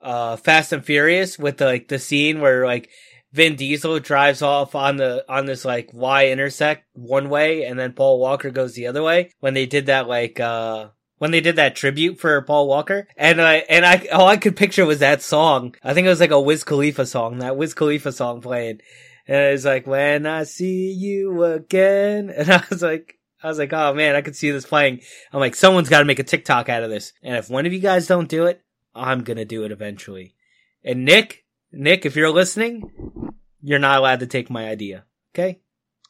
uh 0.05 0.37
Fast 0.37 0.71
and 0.71 0.85
Furious 0.85 1.37
with 1.37 1.57
the, 1.57 1.65
like 1.65 1.87
the 1.87 1.99
scene 1.99 2.39
where 2.39 2.65
like 2.65 2.89
Vin 3.33 3.55
Diesel 3.57 3.99
drives 3.99 4.41
off 4.41 4.75
on 4.75 4.95
the 4.95 5.25
on 5.27 5.45
this 5.45 5.65
like 5.65 5.89
Y 5.93 6.29
intersect 6.29 6.85
one 6.93 7.29
way 7.29 7.65
and 7.65 7.77
then 7.77 7.91
Paul 7.91 8.19
Walker 8.19 8.49
goes 8.49 8.73
the 8.73 8.87
other 8.87 9.03
way 9.03 9.31
when 9.41 9.53
they 9.53 9.65
did 9.65 9.87
that 9.87 10.07
like 10.07 10.39
uh 10.39 10.89
when 11.17 11.31
they 11.31 11.41
did 11.41 11.57
that 11.57 11.75
tribute 11.75 12.19
for 12.19 12.41
Paul 12.41 12.67
Walker 12.67 13.07
and 13.17 13.41
I 13.41 13.55
and 13.69 13.85
I 13.85 14.07
all 14.13 14.27
I 14.27 14.37
could 14.37 14.55
picture 14.55 14.85
was 14.85 14.99
that 14.99 15.21
song. 15.21 15.75
I 15.83 15.93
think 15.93 16.05
it 16.05 16.09
was 16.09 16.19
like 16.21 16.31
a 16.31 16.39
Wiz 16.39 16.63
Khalifa 16.63 17.05
song, 17.05 17.39
that 17.39 17.57
Wiz 17.57 17.73
Khalifa 17.73 18.11
song 18.11 18.41
playing. 18.41 18.79
And 19.27 19.37
it 19.37 19.51
was 19.51 19.65
like 19.65 19.87
when 19.87 20.25
I 20.25 20.43
see 20.43 20.91
you 20.91 21.43
again 21.43 22.29
and 22.35 22.49
I 22.49 22.63
was 22.69 22.81
like 22.81 23.17
I 23.43 23.47
was 23.47 23.59
like, 23.59 23.73
oh 23.73 23.93
man, 23.93 24.15
I 24.15 24.21
could 24.21 24.35
see 24.35 24.49
this 24.49 24.65
playing. 24.65 25.01
I'm 25.31 25.39
like, 25.39 25.55
someone's 25.55 25.89
got 25.89 25.99
to 25.99 26.05
make 26.05 26.19
a 26.19 26.23
TikTok 26.23 26.67
out 26.67 26.83
of 26.83 26.89
this. 26.89 27.13
And 27.21 27.35
if 27.35 27.49
one 27.49 27.65
of 27.65 27.73
you 27.73 27.79
guys 27.79 28.07
don't 28.07 28.29
do 28.29 28.45
it, 28.45 28.61
I'm 28.95 29.23
gonna 29.23 29.45
do 29.45 29.63
it 29.63 29.71
eventually. 29.71 30.35
And 30.83 31.03
Nick, 31.05 31.45
Nick, 31.71 32.05
if 32.05 32.15
you're 32.15 32.31
listening, 32.31 33.33
you're 33.61 33.79
not 33.79 33.99
allowed 33.99 34.21
to 34.21 34.27
take 34.27 34.49
my 34.49 34.67
idea. 34.67 35.05
Okay? 35.33 35.59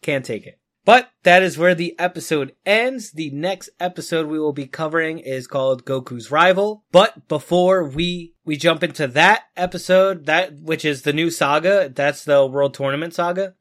Can't 0.02 0.26
take 0.26 0.46
it. 0.46 0.60
But 0.86 1.10
that 1.24 1.42
is 1.42 1.58
where 1.58 1.74
the 1.74 1.98
episode 1.98 2.54
ends. 2.64 3.12
The 3.12 3.32
next 3.32 3.72
episode 3.80 4.28
we 4.28 4.40
will 4.40 4.54
be 4.54 4.68
covering 4.68 5.18
is 5.18 5.48
called 5.48 5.84
Goku's 5.84 6.30
Rival. 6.30 6.84
But 6.92 7.28
before 7.28 7.84
we, 7.86 8.36
we 8.46 8.56
jump 8.56 8.84
into 8.84 9.08
that 9.08 9.46
episode, 9.58 10.28
that, 10.28 10.60
which 10.60 10.86
is 10.86 11.02
the 11.02 11.14
new 11.14 11.32
saga, 11.32 11.92
that's 11.94 12.24
the 12.24 12.46
World 12.46 12.76
Tournament 12.76 13.16
saga. 13.16 13.56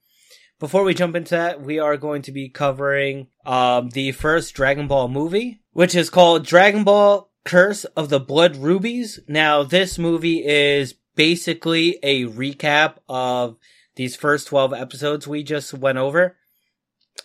Before 0.61 0.85
we 0.85 0.93
jump 0.93 1.17
into 1.17 1.35
that, 1.35 1.63
we 1.63 1.79
are 1.79 1.97
going 1.97 2.23
to 2.23 2.33
be 2.33 2.51
covering, 2.51 3.29
um, 3.47 3.89
the 3.89 4.13
first 4.13 4.55
Dragon 4.55 4.87
Ball 4.87 5.09
movie, 5.09 5.63
which 5.73 5.95
is 5.95 6.11
called 6.11 6.45
Dragon 6.45 6.85
Ball 6.85 7.31
Curse 7.45 7.85
of 7.85 8.09
the 8.09 8.21
Blood 8.21 8.57
Rubies. 8.57 9.21
Now, 9.29 9.63
this 9.63 9.99
movie 9.99 10.45
is 10.45 10.95
basically 11.15 11.99
a 12.03 12.25
recap 12.25 12.97
of 13.09 13.57
these 13.97 14.17
first 14.17 14.49
12 14.49 14.73
episodes 14.73 15.29
we 15.29 15.43
just 15.43 15.75
went 15.75 15.99
over, 15.99 16.37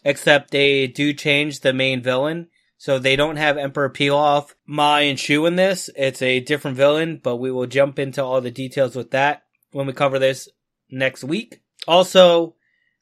except 0.03 0.51
they 0.51 0.87
do 0.87 1.13
change 1.13 1.61
the 1.61 1.73
main 1.73 2.01
villain. 2.01 2.47
So 2.77 2.97
they 2.97 3.17
don't 3.17 3.35
have 3.35 3.57
Emperor 3.57 3.89
Pilaf, 3.89 4.53
Mai, 4.65 5.01
and 5.01 5.19
Shu 5.19 5.45
in 5.45 5.57
this. 5.57 5.89
It's 5.97 6.21
a 6.21 6.39
different 6.39 6.77
villain, 6.77 7.19
but 7.21 7.35
we 7.35 7.51
will 7.51 7.67
jump 7.67 7.99
into 7.99 8.23
all 8.23 8.39
the 8.39 8.51
details 8.51 8.95
with 8.95 9.11
that 9.11 9.43
when 9.71 9.85
we 9.85 9.93
cover 9.93 10.17
this 10.17 10.47
next 10.89 11.23
week. 11.23 11.61
Also, 11.87 12.55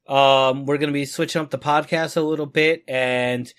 um, 0.08 0.66
we're 0.66 0.78
going 0.78 0.90
to 0.90 0.94
be 0.94 1.06
switching 1.06 1.42
up 1.42 1.52
the 1.52 1.60
podcast 1.60 2.18
a 2.18 2.22
little 2.22 2.48
bit 2.48 2.84
and 2.88 3.54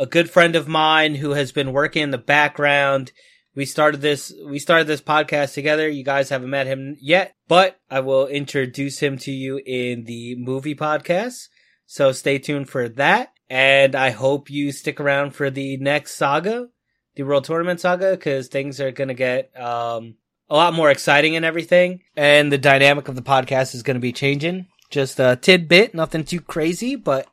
a 0.00 0.06
good 0.06 0.30
friend 0.30 0.56
of 0.56 0.66
mine 0.66 1.14
who 1.14 1.32
has 1.32 1.52
been 1.52 1.74
working 1.74 2.02
in 2.02 2.10
the 2.10 2.16
background. 2.16 3.12
We 3.54 3.66
started 3.66 4.00
this, 4.00 4.32
we 4.46 4.58
started 4.58 4.86
this 4.86 5.02
podcast 5.02 5.52
together. 5.52 5.86
You 5.90 6.02
guys 6.02 6.30
haven't 6.30 6.48
met 6.48 6.66
him 6.66 6.96
yet, 6.98 7.34
but 7.48 7.78
I 7.90 8.00
will 8.00 8.26
introduce 8.26 8.98
him 8.98 9.18
to 9.18 9.30
you 9.30 9.60
in 9.64 10.04
the 10.04 10.36
movie 10.36 10.74
podcast. 10.74 11.48
So 11.84 12.12
stay 12.12 12.38
tuned 12.38 12.70
for 12.70 12.88
that. 12.88 13.34
And 13.50 13.94
I 13.94 14.08
hope 14.08 14.48
you 14.48 14.72
stick 14.72 15.00
around 15.00 15.32
for 15.32 15.50
the 15.50 15.76
next 15.76 16.14
saga, 16.14 16.68
the 17.16 17.24
World 17.24 17.44
Tournament 17.44 17.80
saga, 17.80 18.12
because 18.12 18.48
things 18.48 18.80
are 18.80 18.92
going 18.92 19.08
to 19.08 19.14
get, 19.14 19.50
um, 19.60 20.14
a 20.48 20.56
lot 20.56 20.72
more 20.72 20.90
exciting 20.90 21.36
and 21.36 21.44
everything. 21.44 22.00
And 22.16 22.50
the 22.50 22.58
dynamic 22.58 23.08
of 23.08 23.16
the 23.16 23.22
podcast 23.22 23.74
is 23.74 23.82
going 23.82 23.96
to 23.96 24.00
be 24.00 24.12
changing. 24.12 24.68
Just 24.88 25.20
a 25.20 25.36
tidbit, 25.36 25.94
nothing 25.94 26.24
too 26.24 26.40
crazy, 26.40 26.96
but 26.96 27.28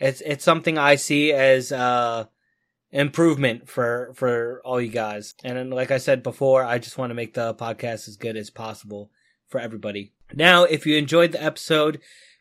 it's 0.00 0.20
it's 0.22 0.44
something 0.44 0.78
I 0.78 0.96
see 0.96 1.32
as 1.32 1.70
uh 1.70 2.24
improvement 2.90 3.68
for 3.68 4.12
for 4.14 4.60
all 4.64 4.80
you 4.80 4.88
guys. 4.88 5.34
And 5.44 5.70
like 5.70 5.90
I 5.90 5.98
said 5.98 6.22
before, 6.22 6.64
I 6.64 6.78
just 6.78 6.98
want 6.98 7.10
to 7.10 7.14
make 7.14 7.34
the 7.34 7.54
podcast 7.54 8.08
as 8.08 8.16
good 8.16 8.36
as 8.36 8.50
possible 8.50 9.10
for 9.48 9.60
everybody. 9.60 10.12
Now, 10.34 10.64
if 10.64 10.86
you 10.86 10.96
enjoyed 10.96 11.32
the 11.32 11.42
episode, 11.42 12.00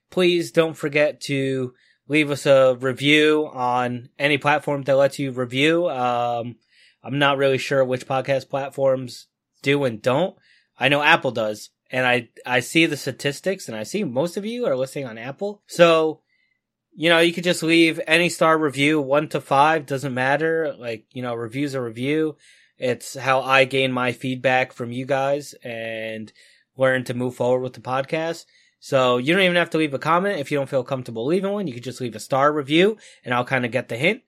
please 0.09 0.51
don't 0.51 0.75
forget 0.75 1.21
to 1.21 1.73
leave 2.07 2.31
us 2.31 2.45
a 2.45 2.75
review 2.79 3.49
on 3.51 4.09
any 4.17 4.37
platform 4.37 4.83
that 4.83 4.95
lets 4.95 5.19
you 5.19 5.31
review. 5.31 5.89
Um, 5.89 6.55
I'm 7.03 7.19
not 7.19 7.37
really 7.37 7.57
sure 7.57 7.83
which 7.83 8.07
podcast 8.07 8.49
platforms 8.49 9.27
do 9.61 9.83
and 9.85 10.01
don't. 10.01 10.35
I 10.77 10.89
know 10.89 11.01
Apple 11.01 11.31
does, 11.31 11.69
and 11.91 12.05
I 12.05 12.29
I 12.45 12.61
see 12.61 12.85
the 12.85 12.97
statistics, 12.97 13.67
and 13.67 13.77
I 13.77 13.83
see 13.83 14.03
most 14.03 14.37
of 14.37 14.45
you 14.45 14.65
are 14.65 14.77
listening 14.77 15.05
on 15.05 15.17
Apple. 15.17 15.61
So, 15.67 16.21
you 16.99 17.07
know, 17.07 17.19
you 17.19 17.31
could 17.31 17.45
just 17.45 17.63
leave 17.63 17.97
any 18.07 18.27
star 18.27 18.57
review, 18.57 18.99
one 18.99 19.29
to 19.29 19.39
five, 19.39 19.85
doesn't 19.85 20.13
matter. 20.13 20.75
Like, 20.77 21.05
you 21.13 21.21
know, 21.21 21.33
reviews 21.33 21.73
a 21.73 21.81
review. 21.81 22.35
It's 22.77 23.15
how 23.15 23.39
I 23.39 23.63
gain 23.63 23.93
my 23.93 24.11
feedback 24.11 24.73
from 24.73 24.91
you 24.91 25.05
guys 25.05 25.55
and 25.63 26.29
learn 26.75 27.05
to 27.05 27.13
move 27.13 27.35
forward 27.35 27.61
with 27.61 27.71
the 27.71 27.79
podcast. 27.79 28.43
So 28.81 29.15
you 29.15 29.31
don't 29.31 29.43
even 29.43 29.55
have 29.55 29.69
to 29.69 29.77
leave 29.77 29.93
a 29.93 29.97
comment 29.97 30.41
if 30.41 30.51
you 30.51 30.57
don't 30.57 30.69
feel 30.69 30.83
comfortable 30.83 31.25
leaving 31.25 31.53
one. 31.53 31.67
You 31.67 31.73
could 31.73 31.85
just 31.85 32.01
leave 32.01 32.15
a 32.15 32.19
star 32.19 32.51
review 32.51 32.97
and 33.23 33.33
I'll 33.33 33.45
kind 33.45 33.63
of 33.63 33.71
get 33.71 33.87
the 33.87 33.95
hint. 33.95 34.23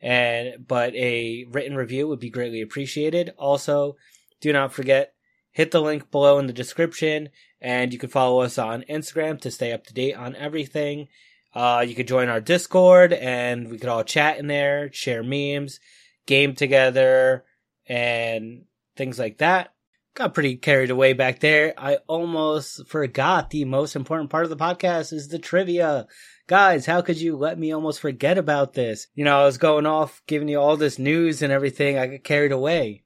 And, 0.00 0.66
but 0.66 0.94
a 0.94 1.44
written 1.50 1.76
review 1.76 2.08
would 2.08 2.20
be 2.20 2.30
greatly 2.30 2.62
appreciated. 2.62 3.34
Also, 3.36 3.96
do 4.40 4.50
not 4.50 4.72
forget, 4.72 5.12
hit 5.52 5.72
the 5.72 5.82
link 5.82 6.10
below 6.10 6.38
in 6.38 6.46
the 6.46 6.54
description 6.54 7.28
and 7.60 7.92
you 7.92 7.98
can 7.98 8.08
follow 8.08 8.40
us 8.40 8.56
on 8.56 8.82
Instagram 8.88 9.38
to 9.42 9.50
stay 9.50 9.72
up 9.72 9.84
to 9.88 9.92
date 9.92 10.14
on 10.14 10.34
everything. 10.36 11.08
Uh, 11.54 11.84
you 11.86 11.94
could 11.94 12.08
join 12.08 12.28
our 12.28 12.40
Discord 12.40 13.12
and 13.12 13.70
we 13.70 13.78
could 13.78 13.88
all 13.88 14.04
chat 14.04 14.38
in 14.38 14.48
there, 14.48 14.92
share 14.92 15.22
memes, 15.22 15.78
game 16.26 16.54
together, 16.54 17.44
and 17.86 18.64
things 18.96 19.18
like 19.18 19.38
that 19.38 19.74
got 20.14 20.32
pretty 20.32 20.56
carried 20.56 20.90
away 20.90 21.12
back 21.12 21.40
there. 21.40 21.74
I 21.76 21.98
almost 22.06 22.86
forgot 22.86 23.50
the 23.50 23.64
most 23.64 23.96
important 23.96 24.30
part 24.30 24.44
of 24.44 24.50
the 24.50 24.56
podcast 24.56 25.12
is 25.12 25.28
the 25.28 25.38
trivia. 25.38 26.06
Guys, 26.46 26.86
how 26.86 27.00
could 27.00 27.20
you 27.20 27.36
let 27.36 27.58
me 27.58 27.72
almost 27.72 28.00
forget 28.00 28.38
about 28.38 28.74
this? 28.74 29.08
You 29.14 29.24
know, 29.24 29.40
I 29.40 29.44
was 29.44 29.58
going 29.58 29.86
off 29.86 30.22
giving 30.26 30.48
you 30.48 30.60
all 30.60 30.76
this 30.76 30.98
news 30.98 31.42
and 31.42 31.52
everything. 31.52 31.98
I 31.98 32.06
got 32.06 32.24
carried 32.24 32.52
away. 32.52 33.02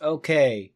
Okay. 0.00 0.72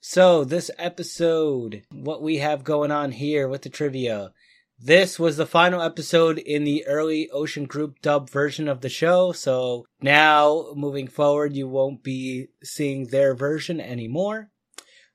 So 0.00 0.44
this 0.44 0.70
episode, 0.78 1.82
what 1.92 2.22
we 2.22 2.38
have 2.38 2.64
going 2.64 2.90
on 2.90 3.12
here 3.12 3.48
with 3.48 3.62
the 3.62 3.68
trivia. 3.68 4.32
This 4.78 5.18
was 5.18 5.38
the 5.38 5.46
final 5.46 5.80
episode 5.80 6.38
in 6.38 6.64
the 6.64 6.86
early 6.86 7.30
Ocean 7.30 7.64
Group 7.64 8.02
dub 8.02 8.28
version 8.28 8.68
of 8.68 8.82
the 8.82 8.90
show. 8.90 9.32
So 9.32 9.86
now 10.02 10.72
moving 10.76 11.08
forward, 11.08 11.54
you 11.54 11.66
won't 11.66 12.02
be 12.02 12.48
seeing 12.62 13.06
their 13.06 13.34
version 13.34 13.80
anymore. 13.80 14.50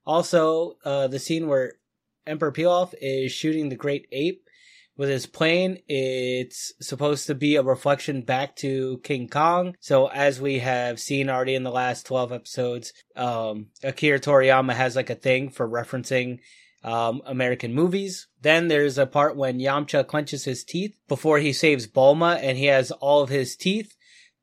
Also, 0.05 0.77
uh, 0.83 1.07
the 1.07 1.19
scene 1.19 1.47
where 1.47 1.73
Emperor 2.25 2.51
Pilaf 2.51 2.95
is 2.99 3.31
shooting 3.31 3.69
the 3.69 3.75
Great 3.75 4.07
Ape 4.11 4.43
with 4.97 5.09
his 5.09 5.25
plane, 5.25 5.79
it's 5.87 6.73
supposed 6.81 7.27
to 7.27 7.35
be 7.35 7.55
a 7.55 7.63
reflection 7.63 8.21
back 8.21 8.55
to 8.57 8.99
King 9.03 9.27
Kong. 9.29 9.75
So 9.79 10.07
as 10.07 10.41
we 10.41 10.59
have 10.59 10.99
seen 10.99 11.29
already 11.29 11.55
in 11.55 11.63
the 11.63 11.71
last 11.71 12.05
12 12.05 12.31
episodes, 12.31 12.93
um, 13.15 13.67
Akira 13.83 14.19
Toriyama 14.19 14.73
has 14.73 14.95
like 14.95 15.09
a 15.09 15.15
thing 15.15 15.49
for 15.49 15.67
referencing 15.67 16.39
um, 16.83 17.21
American 17.25 17.73
movies. 17.73 18.27
Then 18.41 18.67
there's 18.67 18.97
a 18.97 19.05
part 19.05 19.35
when 19.35 19.59
Yamcha 19.59 20.07
clenches 20.07 20.45
his 20.45 20.63
teeth 20.63 20.97
before 21.07 21.39
he 21.39 21.53
saves 21.53 21.87
Bulma 21.87 22.39
and 22.41 22.57
he 22.57 22.65
has 22.65 22.91
all 22.91 23.21
of 23.21 23.29
his 23.29 23.55
teeth. 23.55 23.95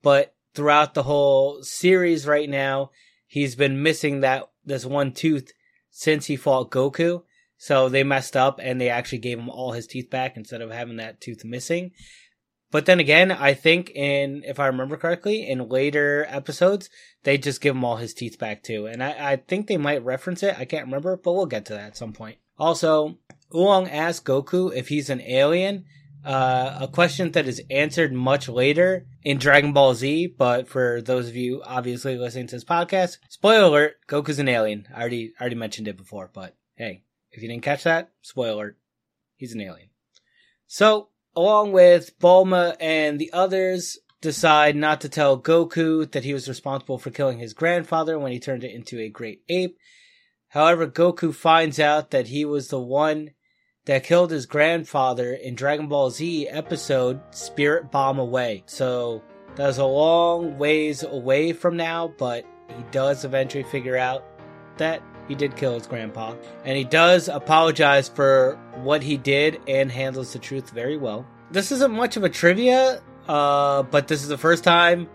But 0.03 0.35
throughout 0.55 0.95
the 0.95 1.03
whole 1.03 1.63
series 1.63 2.27
right 2.27 2.49
now, 2.49 2.91
he's 3.27 3.55
been 3.55 3.83
missing 3.83 4.21
that 4.21 4.49
this 4.65 4.85
one 4.85 5.13
tooth 5.13 5.53
since 5.91 6.27
he 6.27 6.37
fought 6.37 6.71
Goku. 6.71 7.23
So 7.57 7.89
they 7.89 8.05
messed 8.05 8.37
up 8.37 8.61
and 8.63 8.81
they 8.81 8.89
actually 8.89 9.19
gave 9.19 9.39
him 9.39 9.49
all 9.49 9.73
his 9.73 9.89
teeth 9.89 10.11
back 10.11 10.37
instead 10.37 10.61
of 10.61 10.71
having 10.71 10.97
that 10.99 11.21
tooth 11.21 11.45
missing. 11.45 11.91
But 12.71 12.87
then 12.87 13.01
again, 13.01 13.33
I 13.33 13.55
think 13.55 13.91
in, 13.91 14.43
if 14.45 14.61
I 14.61 14.67
remember 14.67 14.97
correctly, 14.97 15.49
in 15.49 15.69
later 15.69 16.27
episodes, 16.29 16.91
they 17.23 17.39
just 17.39 17.61
give 17.61 17.75
him 17.75 17.85
all 17.85 17.97
his 17.97 18.13
teeth 18.13 18.39
back 18.39 18.63
too. 18.63 18.87
And 18.87 19.03
I, 19.03 19.33
I 19.33 19.37
think 19.37 19.67
they 19.67 19.79
might 19.79 20.05
reference 20.05 20.43
it. 20.43 20.59
I 20.59 20.65
can't 20.67 20.87
remember, 20.87 21.17
but 21.17 21.33
we'll 21.33 21.47
get 21.47 21.65
to 21.67 21.73
that 21.75 21.87
at 21.87 21.97
some 21.97 22.13
point. 22.13 22.39
Also, 22.59 23.19
Oolong 23.55 23.89
asked 23.89 24.25
Goku 24.25 24.75
if 24.75 24.89
he's 24.89 25.09
an 25.09 25.23
alien 25.23 25.85
uh, 26.25 26.79
a 26.81 26.89
question 26.89 27.31
that 27.33 27.47
is 27.47 27.63
answered 27.71 28.13
much 28.13 28.49
later 28.49 29.07
in 29.23 29.39
Dragon 29.39 29.73
Ball 29.73 29.95
Z, 29.95 30.35
but 30.37 30.69
for 30.69 31.01
those 31.01 31.29
of 31.29 31.37
you 31.37 31.63
obviously 31.65 32.19
listening 32.19 32.47
to 32.49 32.57
this 32.57 32.65
podcast, 32.65 33.19
spoiler 33.29 33.65
alert, 33.65 33.97
Goku's 34.09 34.39
an 34.39 34.49
alien. 34.49 34.87
I 34.95 35.01
already 35.01 35.33
already 35.41 35.57
mentioned 35.57 35.89
it 35.89 35.97
before, 35.97 36.31
but 36.33 36.57
hey, 36.77 37.05
if 37.31 37.43
you 37.43 37.49
didn't 37.49 37.63
catch 37.63 37.85
that, 37.85 38.11
spoiler 38.21 38.53
alert, 38.53 38.79
he's 39.37 39.55
an 39.55 39.61
alien. 39.61 39.89
So, 40.67 41.09
along 41.37 41.73
with 41.73 42.19
Bulma 42.19 42.77
and 42.81 43.19
the 43.19 43.33
others, 43.33 43.99
decide 44.21 44.75
not 44.75 45.01
to 45.01 45.09
tell 45.09 45.41
Goku 45.41 46.11
that 46.11 46.25
he 46.25 46.35
was 46.35 46.49
responsible 46.49 46.99
for 46.99 47.11
killing 47.11 47.39
his 47.39 47.55
grandfather 47.55 48.19
when 48.19 48.33
he 48.33 48.41
turned 48.41 48.65
it 48.65 48.75
into 48.75 48.99
a 48.99 49.09
great 49.09 49.43
ape. 49.49 49.79
However, 50.49 50.87
Goku 50.87 51.35
finds 51.35 51.79
out 51.79 52.11
that 52.11 52.29
he 52.29 52.45
was 52.45 52.69
the 52.69 52.81
one 52.81 53.31
that 53.85 54.05
killed 54.05 54.31
his 54.31 54.47
grandfather 54.47 55.33
in 55.33 55.55
Dragon 55.55 55.89
Ball 55.89 56.11
Z 56.11 56.49
episode 56.49 57.21
Spirit 57.31 57.91
Bomb 57.91 58.19
Away. 58.19 58.65
So 58.67 59.23
that 59.57 59.67
was 59.67 59.79
a 59.79 59.85
long 59.85 60.59
ways 60.59 61.03
away 61.03 61.53
from 61.53 61.77
now, 61.77 62.13
but 62.19 62.45
he 62.69 62.83
does 62.91 63.25
eventually 63.25 63.65
figure 63.65 63.97
out 63.97 64.25
that 64.79 65.03
he 65.29 65.35
did 65.35 65.55
kill 65.57 65.75
his 65.75 65.87
grandpa. 65.87 66.35
And 66.65 66.77
he 66.77 66.85
does 66.85 67.29
apologize 67.29 68.09
for 68.09 68.59
what 68.83 69.03
he 69.03 69.17
did 69.17 69.61
and 69.69 69.93
handles 69.93 70.33
the 70.33 70.39
truth 70.39 70.71
very 70.71 70.97
well. 70.97 71.27
This 71.51 71.71
isn't 71.71 71.93
much 71.93 72.17
of 72.17 72.25
a 72.25 72.29
trivia, 72.29 73.01
uh, 73.29 73.83
but 73.85 74.09
this 74.09 74.23
is 74.23 74.29
the 74.29 74.39
first 74.39 74.65
time 74.65 75.09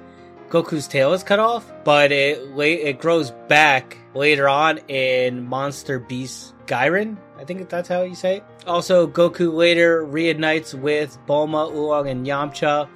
Goku's 0.50 0.88
tail 0.88 1.14
is 1.14 1.24
cut 1.24 1.40
off, 1.40 1.66
but 1.84 2.12
it 2.12 2.40
it 2.60 3.00
grows 3.00 3.32
back 3.48 3.98
later 4.14 4.48
on 4.48 4.78
in 4.88 5.48
Monster 5.48 5.98
Beast 6.00 6.54
Gairen. 6.68 7.18
I 7.40 7.44
think 7.44 7.68
that's 7.70 7.90
how 7.90 8.04
you 8.04 8.16
say 8.16 8.38
it. 8.38 8.44
Also, 8.68 9.08
Goku 9.08 9.52
later 9.52 10.06
reunites 10.06 10.74
with 10.74 11.18
Bulma, 11.28 11.72
Oolong, 11.72 12.08
and 12.08 12.26
Yamcha 12.26 12.88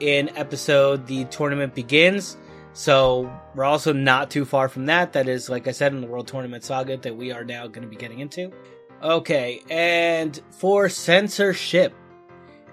in 0.00 0.28
episode 0.36 1.06
The 1.06 1.24
Tournament 1.26 1.74
Begins. 1.74 2.36
So 2.78 3.28
we're 3.56 3.64
also 3.64 3.92
not 3.92 4.30
too 4.30 4.44
far 4.44 4.68
from 4.68 4.86
that. 4.86 5.14
That 5.14 5.26
is, 5.26 5.48
like 5.48 5.66
I 5.66 5.72
said, 5.72 5.92
in 5.92 6.00
the 6.00 6.06
World 6.06 6.28
Tournament 6.28 6.62
Saga 6.62 6.96
that 6.98 7.16
we 7.16 7.32
are 7.32 7.42
now 7.42 7.66
going 7.66 7.82
to 7.82 7.88
be 7.88 7.96
getting 7.96 8.20
into. 8.20 8.52
Okay, 9.02 9.62
and 9.68 10.40
for 10.50 10.88
censorship. 10.88 11.92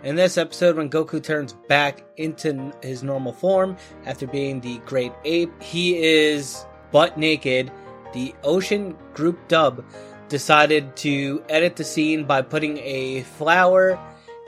In 0.03 0.15
this 0.15 0.37
episode, 0.37 0.77
when 0.77 0.91
Goku 0.91 1.23
turns 1.23 1.53
back 1.53 2.05
into 2.17 2.71
his 2.83 3.01
normal 3.01 3.33
form 3.33 3.77
after 4.05 4.27
being 4.27 4.61
the 4.61 4.77
Great 4.85 5.11
Ape, 5.23 5.59
he 5.59 5.97
is 5.97 6.67
butt 6.91 7.17
naked. 7.17 7.71
The 8.13 8.35
Ocean 8.43 8.95
Group 9.15 9.47
dub 9.47 9.83
decided 10.29 10.95
to 10.97 11.43
edit 11.49 11.77
the 11.77 11.83
scene 11.83 12.25
by 12.25 12.43
putting 12.43 12.77
a 12.77 13.23
flower 13.23 13.99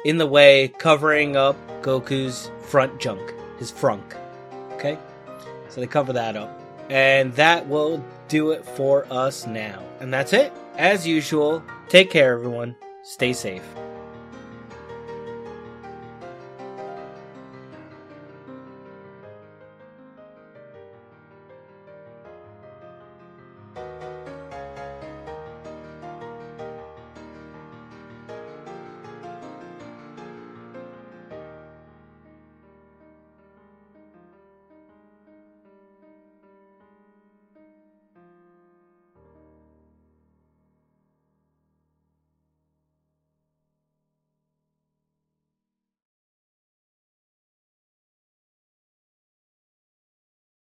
in 0.06 0.20
the 0.20 0.28
way, 0.28 0.68
covering 0.68 1.36
up 1.36 1.56
Goku's 1.82 2.52
front 2.62 3.00
junk, 3.00 3.34
his 3.58 3.72
frunk. 3.72 4.16
Okay? 4.74 5.00
So 5.78 5.82
they 5.82 5.86
cover 5.88 6.12
that 6.14 6.36
up. 6.36 6.60
And 6.90 7.32
that 7.34 7.68
will 7.68 8.04
do 8.30 8.50
it 8.50 8.66
for 8.66 9.06
us 9.12 9.46
now. 9.46 9.84
And 10.00 10.12
that's 10.12 10.34
it. 10.34 10.52
As 10.76 11.06
usual, 11.06 11.62
take 11.88 12.10
care, 12.10 12.34
everyone. 12.34 12.76
Stay 13.04 13.32
safe. 13.32 13.62